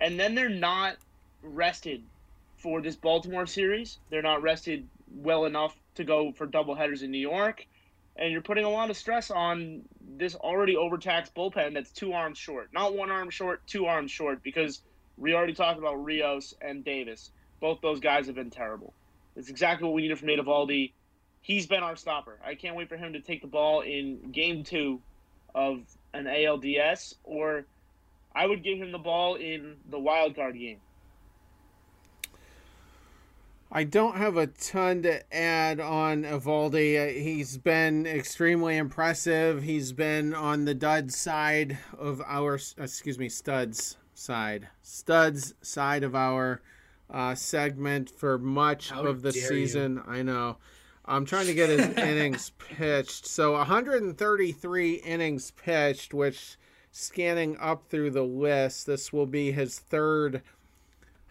[0.00, 0.96] and then they're not
[1.42, 2.02] rested
[2.56, 3.98] for this Baltimore series.
[4.10, 7.66] They're not rested well enough to go for double headers in New York,
[8.16, 9.82] and you're putting a lot of stress on
[10.16, 14.42] this already overtaxed bullpen that's two arms short, not one arm short, two arms short,
[14.42, 14.82] because
[15.16, 17.30] we already talked about Rios and Davis.
[17.60, 18.92] Both those guys have been terrible.
[19.34, 20.92] It's exactly what we needed from Nate Eovaldi.
[21.42, 22.38] he's been our stopper.
[22.44, 25.00] I can't wait for him to take the ball in game two
[25.54, 25.80] of
[26.12, 27.64] an ALDS, or
[28.34, 30.80] I would give him the ball in the wild card game.
[33.76, 36.96] I don't have a ton to add on Eovaldi.
[36.96, 39.62] Uh, he's been extremely impressive.
[39.62, 46.14] He's been on the dud side of our, excuse me, studs side, studs side of
[46.14, 46.62] our
[47.10, 49.96] uh, segment for much How of the season.
[49.96, 50.10] You.
[50.10, 50.56] I know.
[51.04, 53.26] I'm trying to get his innings pitched.
[53.26, 56.56] So 133 innings pitched, which
[56.92, 60.40] scanning up through the list, this will be his third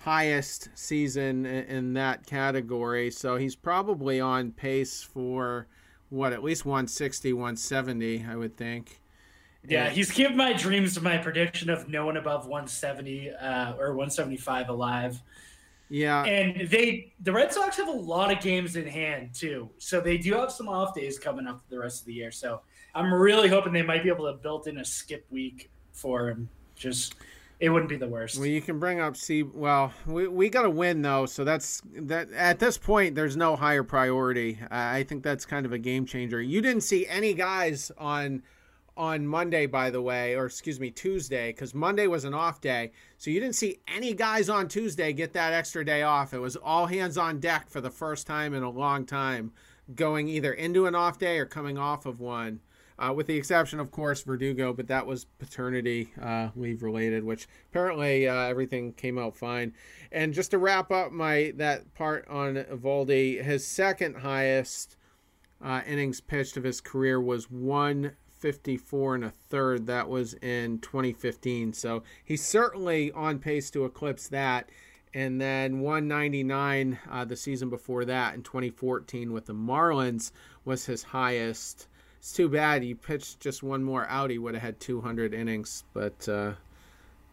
[0.05, 3.09] highest season in that category.
[3.09, 5.65] So he's probably on pace for
[6.09, 9.01] what, at least 160, 170, I would think.
[9.67, 13.95] Yeah, he's kept my dreams to my prediction of no one above 170 uh, or
[13.95, 15.19] 175 alive.
[15.89, 16.23] Yeah.
[16.23, 19.71] And they the Red Sox have a lot of games in hand too.
[19.79, 22.29] So they do have some off days coming up the rest of the year.
[22.31, 22.61] So
[22.93, 26.47] I'm really hoping they might be able to build in a skip week for him.
[26.75, 27.15] Just
[27.59, 28.37] it wouldn't be the worst.
[28.37, 29.43] Well, you can bring up C.
[29.43, 32.31] Well, we, we got to win though, so that's that.
[32.31, 34.59] At this point, there's no higher priority.
[34.69, 36.41] I think that's kind of a game changer.
[36.41, 38.43] You didn't see any guys on
[38.97, 42.91] on Monday, by the way, or excuse me, Tuesday, because Monday was an off day.
[43.17, 46.33] So you didn't see any guys on Tuesday get that extra day off.
[46.33, 49.51] It was all hands on deck for the first time in a long time,
[49.93, 52.61] going either into an off day or coming off of one.
[52.97, 57.47] Uh, with the exception, of course, Verdugo, but that was paternity uh, leave related, which
[57.69, 59.73] apparently uh, everything came out fine.
[60.11, 64.95] And just to wrap up my that part on Eovaldi, his second highest
[65.61, 69.87] uh, innings pitched of his career was one 54 and a third.
[69.87, 71.73] That was in 2015.
[71.73, 74.69] So he's certainly on pace to eclipse that.
[75.13, 80.31] And then 199 uh, the season before that in 2014 with the Marlins
[80.65, 81.87] was his highest.
[82.25, 84.31] It's too bad he pitched just one more out.
[84.31, 86.53] He would have had 200 innings, but uh,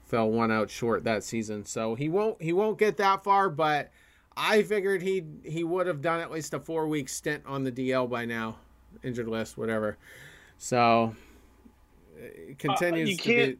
[0.04, 1.64] fell one out short that season.
[1.64, 3.48] So he won't he won't get that far.
[3.48, 3.90] But
[4.36, 7.72] I figured he he would have done at least a four week stint on the
[7.72, 8.58] DL by now,
[9.02, 9.96] injured list, whatever.
[10.58, 11.16] So
[12.18, 13.58] it continues uh, you can't,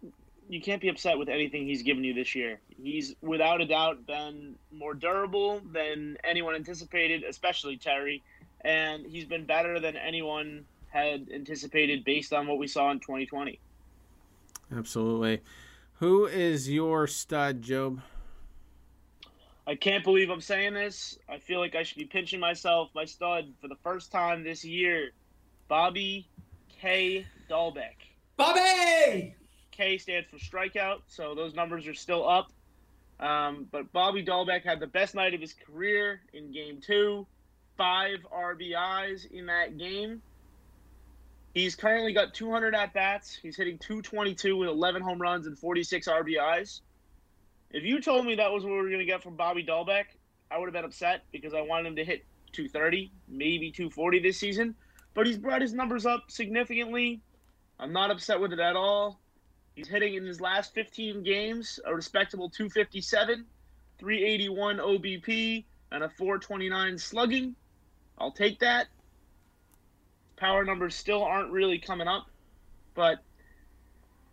[0.00, 0.08] be...
[0.48, 2.60] You can't be upset with anything he's given you this year.
[2.82, 8.22] He's without a doubt been more durable than anyone anticipated, especially Terry,
[8.64, 13.58] and he's been better than anyone had anticipated based on what we saw in 2020.
[14.76, 15.40] Absolutely.
[15.94, 18.00] Who is your stud, Job?
[19.66, 21.18] I can't believe I'm saying this.
[21.28, 22.90] I feel like I should be pinching myself.
[22.94, 25.10] My stud for the first time this year,
[25.68, 26.28] Bobby
[26.80, 27.24] K.
[27.48, 27.94] Dalbec.
[28.36, 29.36] Bobby!
[29.70, 32.52] K stands for strikeout, so those numbers are still up.
[33.20, 37.26] Um, but Bobby Dalbec had the best night of his career in game two,
[37.76, 40.22] five RBIs in that game.
[41.54, 43.38] He's currently got 200 at bats.
[43.40, 46.80] He's hitting 222 with 11 home runs and 46 RBIs.
[47.70, 50.04] If you told me that was what we were going to get from Bobby Dalbec,
[50.50, 54.38] I would have been upset because I wanted him to hit 230, maybe 240 this
[54.38, 54.74] season
[55.14, 57.20] but he's brought his numbers up significantly.
[57.78, 59.20] I'm not upset with it at all.
[59.74, 63.44] He's hitting in his last 15 games a respectable 257,
[63.98, 67.54] 381 OBP, and a 429 slugging.
[68.18, 68.86] I'll take that.
[70.36, 72.26] Power numbers still aren't really coming up,
[72.94, 73.22] but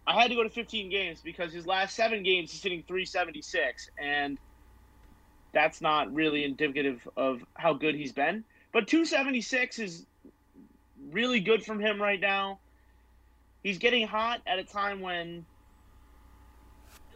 [0.08, 3.92] I had to go to 15 games because his last seven games he's hitting 376,
[4.02, 4.40] and
[5.54, 8.44] that's not really indicative of how good he's been.
[8.72, 10.06] But 276 is
[11.12, 12.60] really good from him right now.
[13.64, 15.46] He's getting hot at a time when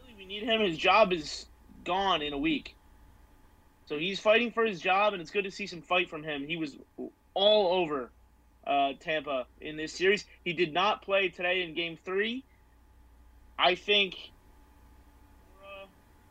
[0.00, 0.60] really we need him.
[0.60, 1.46] His job is
[1.84, 2.73] gone in a week.
[3.86, 6.46] So he's fighting for his job, and it's good to see some fight from him.
[6.46, 6.76] He was
[7.34, 8.10] all over
[8.66, 10.24] uh, Tampa in this series.
[10.44, 12.44] He did not play today in Game Three.
[13.58, 14.16] I think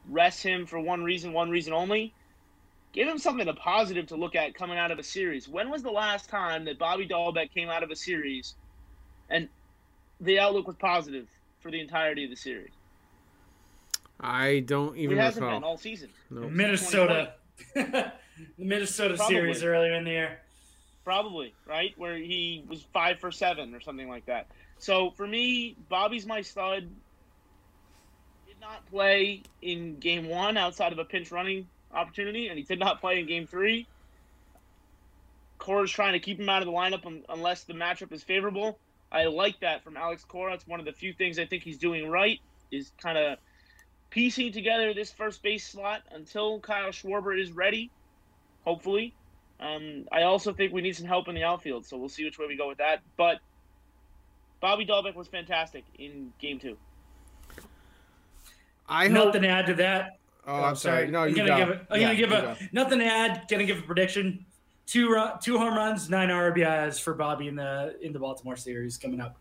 [0.10, 2.14] rest him for one reason, one reason only
[2.93, 5.49] give him something to positive to look at coming out of a series.
[5.49, 8.54] When was the last time that Bobby Dalbec came out of a series
[9.30, 9.49] and
[10.22, 11.28] the outlook was positive
[11.60, 12.72] for the entirety of the series?
[14.20, 15.18] I don't even.
[15.18, 15.60] It hasn't recall.
[15.60, 16.10] been all season.
[16.30, 16.51] Nope.
[16.51, 17.34] Minnesota,
[17.74, 18.12] the
[18.58, 19.36] Minnesota Probably.
[19.36, 20.39] series earlier in the year.
[21.04, 24.47] Probably right where he was five for seven or something like that.
[24.78, 26.89] So for me, Bobby's my stud.
[28.47, 32.80] Did not play in game one outside of a pinch running opportunity, and he did
[32.80, 33.88] not play in Game Three.
[35.58, 38.78] Cora's trying to keep him out of the lineup unless the matchup is favorable.
[39.12, 40.54] I like that from Alex Cora.
[40.54, 42.39] It's one of the few things I think he's doing right.
[42.72, 43.38] Is kind of
[44.14, 47.89] piecing together this first base slot until Kyle Schwarber is ready,
[48.64, 49.16] hopefully.
[49.59, 52.38] Um, I also think we need some help in the outfield, so we'll see which
[52.38, 53.01] way we go with that.
[53.18, 53.39] But
[54.61, 56.78] Bobby Dalbec was fantastic in game two.
[58.88, 59.41] I nothing hope.
[59.41, 60.18] to add to that.
[60.45, 61.09] Oh, I'm sorry.
[61.09, 61.57] No, I'm you gonna go.
[61.57, 61.86] give it.
[61.89, 62.55] I'm Yeah, gonna give a go.
[62.72, 63.45] nothing to add.
[63.49, 64.45] Gonna give a prediction.
[64.86, 68.97] Two run, two home runs, nine RBIs for Bobby in the in the Baltimore series
[68.97, 69.38] coming up.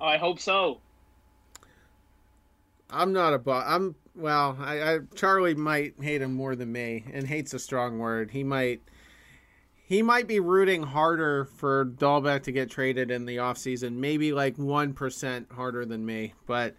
[0.00, 0.80] I hope so.
[2.92, 4.56] I'm not a bo- I'm well.
[4.60, 8.30] I, I Charlie might hate him more than me, and hate's a strong word.
[8.30, 8.80] He might.
[9.84, 14.56] He might be rooting harder for Dalbec to get traded in the offseason, maybe like
[14.56, 16.32] 1% harder than me.
[16.46, 16.76] But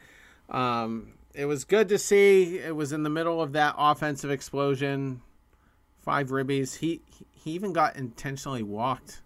[0.50, 2.60] um, it was good to see.
[2.60, 5.22] It was in the middle of that offensive explosion.
[6.00, 6.78] Five ribbies.
[6.78, 7.02] He
[7.32, 9.22] he even got intentionally walked.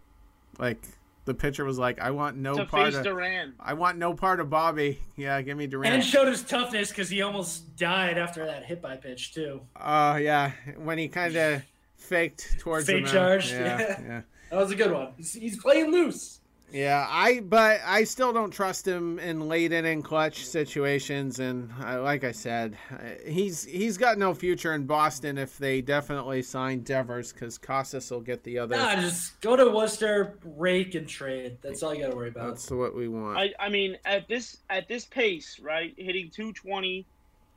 [0.57, 0.81] Like
[1.25, 3.03] the pitcher was like, "I want no to part face of.
[3.03, 3.53] Duran.
[3.59, 4.99] I want no part of Bobby.
[5.17, 8.81] Yeah, give me Duran." And showed his toughness because he almost died after that hit
[8.81, 9.61] by pitch too.
[9.79, 11.63] Oh yeah, when he kind of
[11.97, 13.13] faked towards Fake the mound.
[13.13, 14.01] charged, Yeah, yeah.
[14.07, 14.21] yeah,
[14.51, 15.13] That was a good one.
[15.17, 16.39] He's, he's playing loose.
[16.75, 17.07] Yeah.
[17.09, 22.23] I but I still don't trust him in late inning clutch situations, and I, like
[22.23, 22.77] I said,
[23.25, 28.21] he's he's got no future in Boston if they definitely sign Devers because Casas will
[28.21, 28.75] get the other.
[28.75, 31.57] Nah, just go to Worcester, rake and trade.
[31.61, 32.49] That's all you got to worry about.
[32.49, 33.37] That's what we want.
[33.37, 37.05] I, I mean, at this at this pace, right, hitting 220,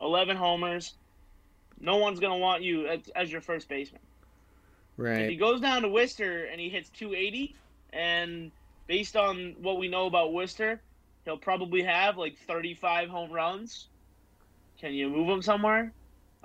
[0.00, 0.94] 11 homers,
[1.80, 4.00] no one's gonna want you as, as your first baseman.
[4.96, 5.22] Right.
[5.22, 7.54] If he goes down to Worcester and he hits 280,
[7.92, 8.50] and
[8.88, 10.80] based on what we know about Worcester,
[11.24, 13.86] he'll probably have like 35 home runs.
[14.80, 15.92] Can you move him somewhere?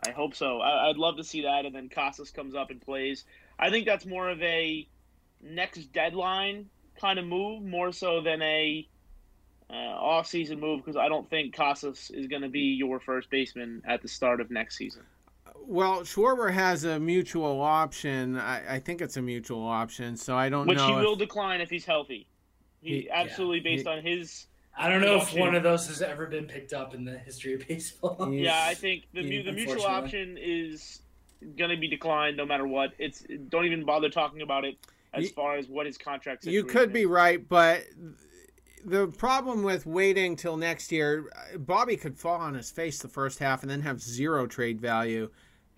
[0.06, 0.60] I hope so.
[0.60, 3.24] I, I'd love to see that, and then Casas comes up and plays.
[3.58, 4.88] I think that's more of a
[5.42, 6.70] next deadline
[7.00, 8.88] kind of move, more so than a
[9.70, 13.82] uh, off-season move, because I don't think Casas is going to be your first baseman
[13.86, 15.04] at the start of next season.
[15.66, 18.38] Well, Schwarber has a mutual option.
[18.38, 20.88] I, I think it's a mutual option, so I don't Which know.
[20.88, 22.28] he if- will decline if he's healthy.
[22.84, 24.46] He, He- absolutely yeah, based he- on his.
[24.78, 25.40] I don't know if Option.
[25.40, 28.18] one of those has ever been picked up in the history of baseball.
[28.32, 31.02] He's- Yeah, I think the he- the mutual option is
[31.58, 32.92] going to be declined no matter what.
[32.98, 34.76] It's don't even bother talking about it
[35.14, 36.46] as You- far as what his contract.
[36.46, 37.84] You situation could be right, but
[38.84, 43.40] the problem with waiting till next year, Bobby could fall on his face the first
[43.40, 45.30] half and then have zero trade value,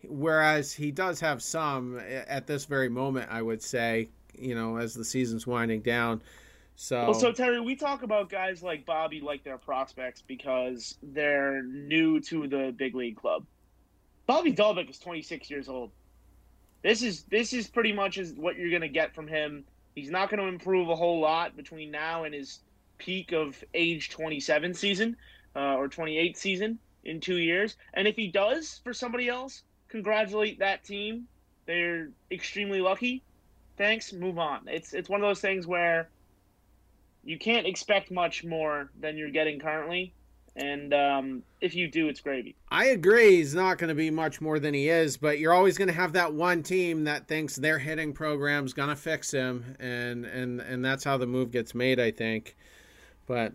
[0.03, 3.29] whereas he does have some at this very moment.
[3.29, 6.21] I would say, you know, as the season's winding down.
[6.75, 11.63] So, Well, so Terry, we talk about guys like Bobby like their prospects because they're
[11.63, 13.45] new to the big league club.
[14.27, 15.91] Bobby Dalbec is 26 years old.
[16.81, 19.63] This is this is pretty much is what you're going to get from him.
[19.95, 22.59] He's not going to improve a whole lot between now and his
[22.97, 25.17] peak of age 27 season
[25.55, 27.77] uh, or 28 season in two years.
[27.93, 31.27] And if he does for somebody else, congratulate that team.
[31.65, 33.23] They're extremely lucky.
[33.77, 34.13] Thanks.
[34.13, 34.67] Move on.
[34.67, 36.09] It's it's one of those things where
[37.25, 40.13] you can't expect much more than you're getting currently,
[40.55, 42.55] and um, if you do, it's gravy.
[42.71, 45.77] I agree he's not going to be much more than he is, but you're always
[45.77, 49.75] going to have that one team that thinks their hitting program's going to fix him,
[49.79, 52.55] and and and that's how the move gets made, I think.
[53.27, 53.53] But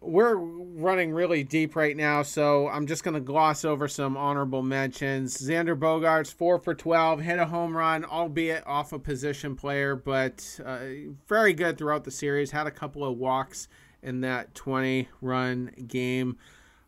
[0.00, 4.62] we're running really deep right now, so I'm just going to gloss over some honorable
[4.62, 5.36] mentions.
[5.36, 10.58] Xander Bogaerts, 4 for 12, hit a home run, albeit off a position player, but
[10.64, 10.80] uh,
[11.28, 12.50] very good throughout the series.
[12.50, 13.68] Had a couple of walks
[14.02, 16.38] in that 20 run game.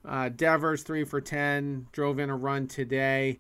[0.05, 3.39] Uh, Devers, 3 for 10, drove in a run today.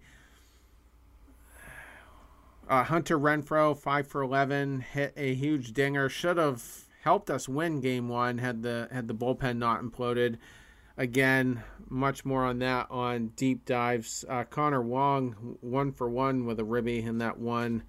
[2.68, 6.10] Uh, Hunter Renfroe, 5 for 11, hit a huge dinger.
[6.10, 6.62] Should have
[7.02, 10.38] helped us win game one had the had the bullpen not imploded.
[10.96, 14.24] Again, much more on that on deep dives.
[14.28, 17.82] Uh, Connor Wong, one for one with a ribby in that one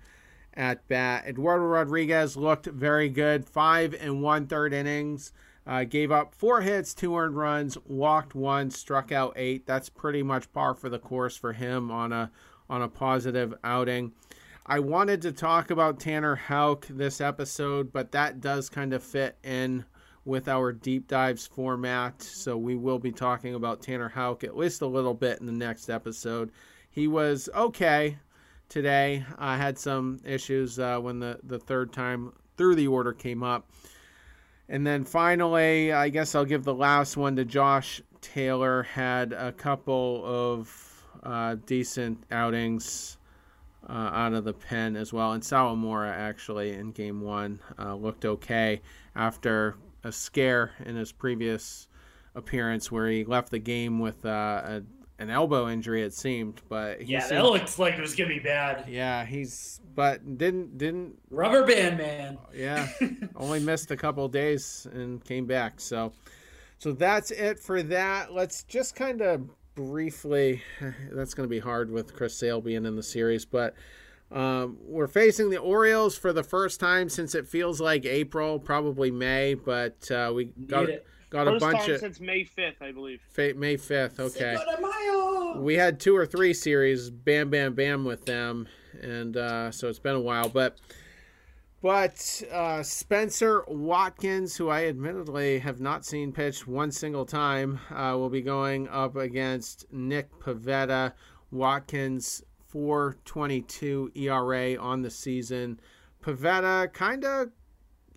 [0.53, 1.25] at bat.
[1.27, 3.45] Eduardo Rodriguez looked very good.
[3.45, 5.31] Five and one third innings.
[5.65, 9.65] Uh, gave up four hits, two earned runs, walked one, struck out eight.
[9.65, 12.31] That's pretty much par for the course for him on a
[12.69, 14.13] on a positive outing.
[14.65, 19.37] I wanted to talk about Tanner Houck this episode, but that does kind of fit
[19.43, 19.83] in
[20.23, 22.21] with our deep dives format.
[22.21, 25.51] So we will be talking about Tanner Houck at least a little bit in the
[25.51, 26.49] next episode.
[26.89, 28.17] He was okay
[28.69, 29.25] today.
[29.37, 33.69] I had some issues uh, when the, the third time through the order came up.
[34.69, 38.83] And then finally, I guess I'll give the last one to Josh Taylor.
[38.83, 43.17] Had a couple of uh, decent outings
[43.89, 45.33] uh, out of the pen as well.
[45.33, 48.81] And Sawamura actually in game one uh, looked okay
[49.15, 51.87] after a scare in his previous
[52.35, 54.81] appearance where he left the game with uh, a,
[55.19, 56.01] an elbow injury.
[56.01, 58.85] It seemed, but he Yeah, seemed- that looked like it was gonna be bad.
[58.87, 62.39] yeah, he's but didn't didn't Rubber band man.
[62.51, 62.87] yeah
[63.35, 65.79] only missed a couple days and came back.
[65.79, 66.13] So
[66.79, 68.33] so that's it for that.
[68.33, 70.61] Let's just kind of briefly.
[71.11, 73.75] That's going to be hard with Chris Sale being in the series, but.
[74.31, 79.11] Um, we're facing the Orioles for the first time since it feels like April, probably
[79.11, 81.05] May, but uh, we got Need it.
[81.29, 83.19] got a bunch time of since May 5th, I believe.
[83.29, 84.19] Fa- May 5th.
[84.19, 84.55] Okay.
[84.57, 85.61] Cinco de Mayo.
[85.61, 88.67] We had two or three series, bam, bam, bam, with them,
[89.03, 90.49] and uh, so it's been a while.
[90.49, 90.77] But,
[91.83, 98.15] but uh, Spencer Watkins, who I admittedly have not seen pitch one single time, uh,
[98.17, 101.11] will be going up against Nick Pivetta.
[101.51, 102.41] Watkins
[102.73, 105.77] 4.22 ERA on the season.
[106.23, 107.49] Pivetta kind of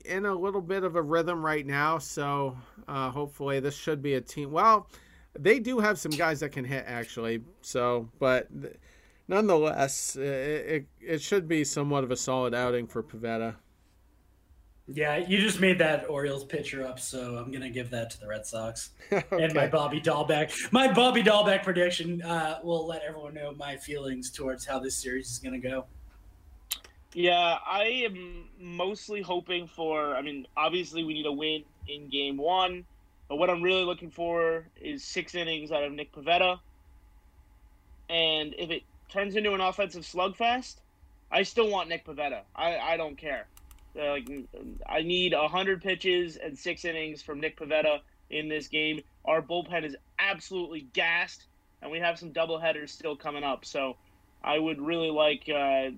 [0.04, 2.56] in a little bit of a rhythm right now, so
[2.86, 4.52] uh, hopefully this should be a team.
[4.52, 4.88] Well,
[5.36, 7.42] they do have some guys that can hit actually.
[7.62, 8.76] So, but th-
[9.28, 13.56] nonetheless, it, it it should be somewhat of a solid outing for Pivetta.
[14.88, 18.28] Yeah, you just made that Orioles pitcher up, so I'm gonna give that to the
[18.28, 18.90] Red Sox.
[19.32, 24.30] And my Bobby Dalbec, my Bobby Dalbec prediction uh, will let everyone know my feelings
[24.30, 25.86] towards how this series is gonna go.
[27.14, 30.14] Yeah, I am mostly hoping for.
[30.14, 32.84] I mean, obviously we need a win in game one,
[33.28, 36.60] but what I'm really looking for is six innings out of Nick Pivetta.
[38.08, 40.76] And if it turns into an offensive slugfest,
[41.30, 42.40] I still want Nick Pivetta.
[42.54, 43.46] I, I don't care.
[43.98, 44.28] Uh, like
[44.86, 48.00] I need hundred pitches and six innings from Nick Pivetta
[48.30, 49.00] in this game.
[49.24, 51.46] Our bullpen is absolutely gassed,
[51.80, 53.64] and we have some doubleheaders still coming up.
[53.64, 53.96] So
[54.44, 55.90] I would really like uh,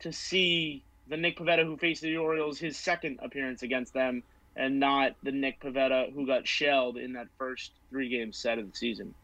[0.00, 4.22] to see the Nick Pivetta who faced the Orioles his second appearance against them,
[4.54, 8.70] and not the Nick Pivetta who got shelled in that first three game set of
[8.70, 9.14] the season.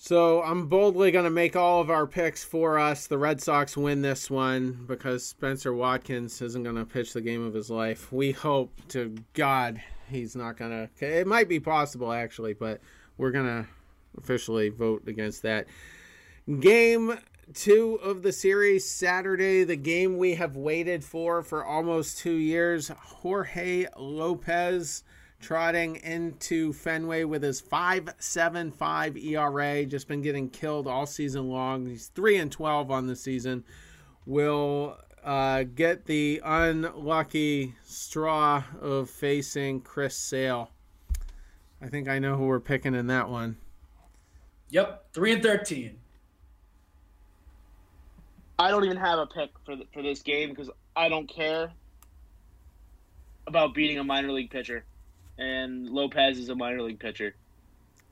[0.00, 3.08] So I'm boldly going to make all of our picks for us.
[3.08, 7.44] The Red Sox win this one because Spencer Watkins isn't going to pitch the game
[7.44, 8.12] of his life.
[8.12, 11.04] We hope to God he's not going to.
[11.04, 12.80] It might be possible actually, but
[13.16, 13.68] we're going to
[14.16, 15.66] officially vote against that.
[16.60, 17.18] Game
[17.52, 22.88] two of the series Saturday, the game we have waited for for almost two years.
[22.88, 25.02] Jorge Lopez
[25.40, 31.86] trotting into Fenway with his 5.75 ERA, just been getting killed all season long.
[31.86, 33.64] He's 3 and 12 on the season.
[34.26, 40.70] Will uh, get the unlucky straw of facing Chris Sale.
[41.80, 43.56] I think I know who we're picking in that one.
[44.70, 45.98] Yep, three and thirteen.
[48.58, 51.70] I don't even have a pick for the, for this game because I don't care
[53.46, 54.84] about beating a minor league pitcher,
[55.38, 57.34] and Lopez is a minor league pitcher.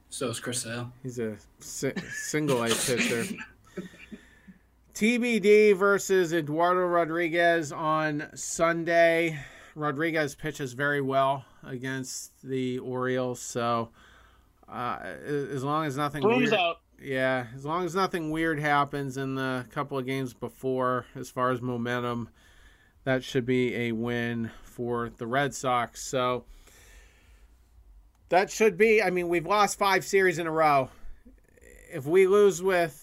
[0.09, 0.93] So is Chris Sale.
[1.03, 3.25] He's a si- single A pitcher.
[4.95, 9.39] TBD versus Eduardo Rodriguez on Sunday.
[9.75, 13.91] Rodriguez pitches very well against the Orioles, so
[14.69, 16.77] uh, as long as nothing Broom's weird, out.
[16.99, 21.51] yeah, as long as nothing weird happens in the couple of games before, as far
[21.51, 22.31] as momentum,
[23.05, 26.03] that should be a win for the Red Sox.
[26.03, 26.47] So
[28.29, 29.03] that should be.
[29.03, 30.91] I mean, we've lost five series in a row.
[31.93, 33.03] If we lose with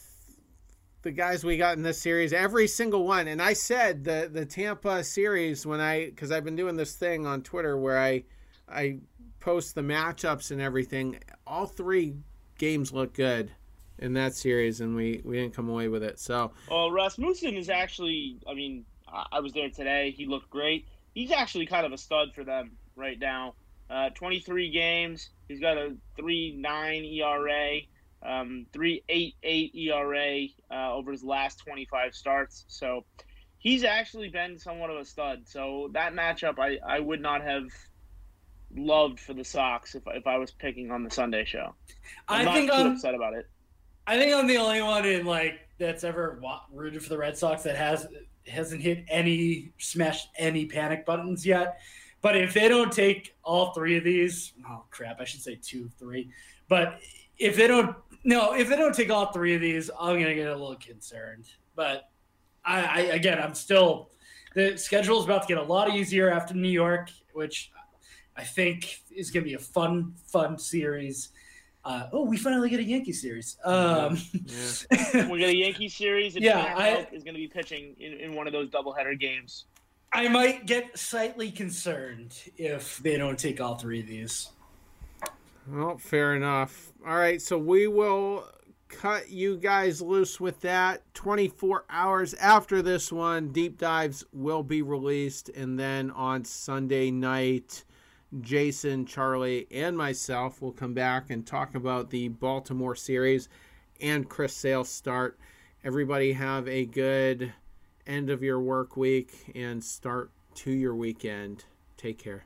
[1.04, 4.46] the guys we got in this series, every single one, and I said the the
[4.46, 8.24] Tampa series when I because I've been doing this thing on Twitter where I
[8.68, 9.00] I
[9.40, 11.20] post the matchups and everything.
[11.48, 12.16] All three
[12.58, 13.52] games look good
[14.00, 16.20] in that series, and we we didn't come away with it.
[16.20, 18.40] So Well, Rasmussen is actually.
[18.48, 20.12] I mean, I, I was there today.
[20.12, 20.88] He looked great.
[21.14, 23.56] He's actually kind of a stud for them right now.
[23.94, 25.30] Uh, 23 games.
[25.48, 27.80] He's got a 3.9 ERA,
[28.24, 32.66] um, 3.88 ERA uh, over his last 25 starts.
[32.68, 33.06] So
[33.60, 35.44] he's actually been somewhat of a stud.
[35.46, 37.66] So that matchup, I, I would not have
[38.76, 41.76] loved for the Sox if, if I was picking on the Sunday show.
[42.28, 42.94] I'm I think I'm.
[42.94, 43.48] upset about it.
[44.08, 46.42] I think I'm the only one in like that's ever
[46.72, 48.08] rooted for the Red Sox that has
[48.48, 51.80] hasn't hit any smashed any panic buttons yet.
[52.24, 55.90] But if they don't take all three of these, oh crap, I should say two,
[56.00, 56.32] three.
[56.70, 57.00] But
[57.38, 60.48] if they don't, no, if they don't take all three of these, I'm gonna get
[60.48, 61.46] a little concerned.
[61.76, 62.10] But
[62.64, 64.10] I, I again, I'm still
[64.56, 67.72] the schedule is about to get a lot easier after New York, which
[68.38, 71.30] I think is gonna be a fun, fun series.
[71.84, 73.58] Uh, oh, we finally get a Yankee series.
[73.66, 75.28] Um, yeah.
[75.30, 78.34] we get a Yankee series, and Yeah, I- is going to be pitching in, in
[78.34, 79.66] one of those doubleheader games.
[80.16, 84.50] I might get slightly concerned if they don't take all three of these.
[85.68, 86.92] Well, fair enough.
[87.06, 88.48] All right, so we will
[88.90, 91.02] cut you guys loose with that.
[91.16, 95.50] 24 hours after this one, deep dives will be released.
[95.50, 97.84] And then on Sunday night,
[98.42, 103.50] Jason, Charlie, and myself will come back and talk about the Baltimore series
[104.00, 105.40] and Chris Sale's start.
[105.84, 107.54] Everybody have a good
[108.06, 111.66] end of your work week and start to your weekend.
[111.98, 112.46] Take care.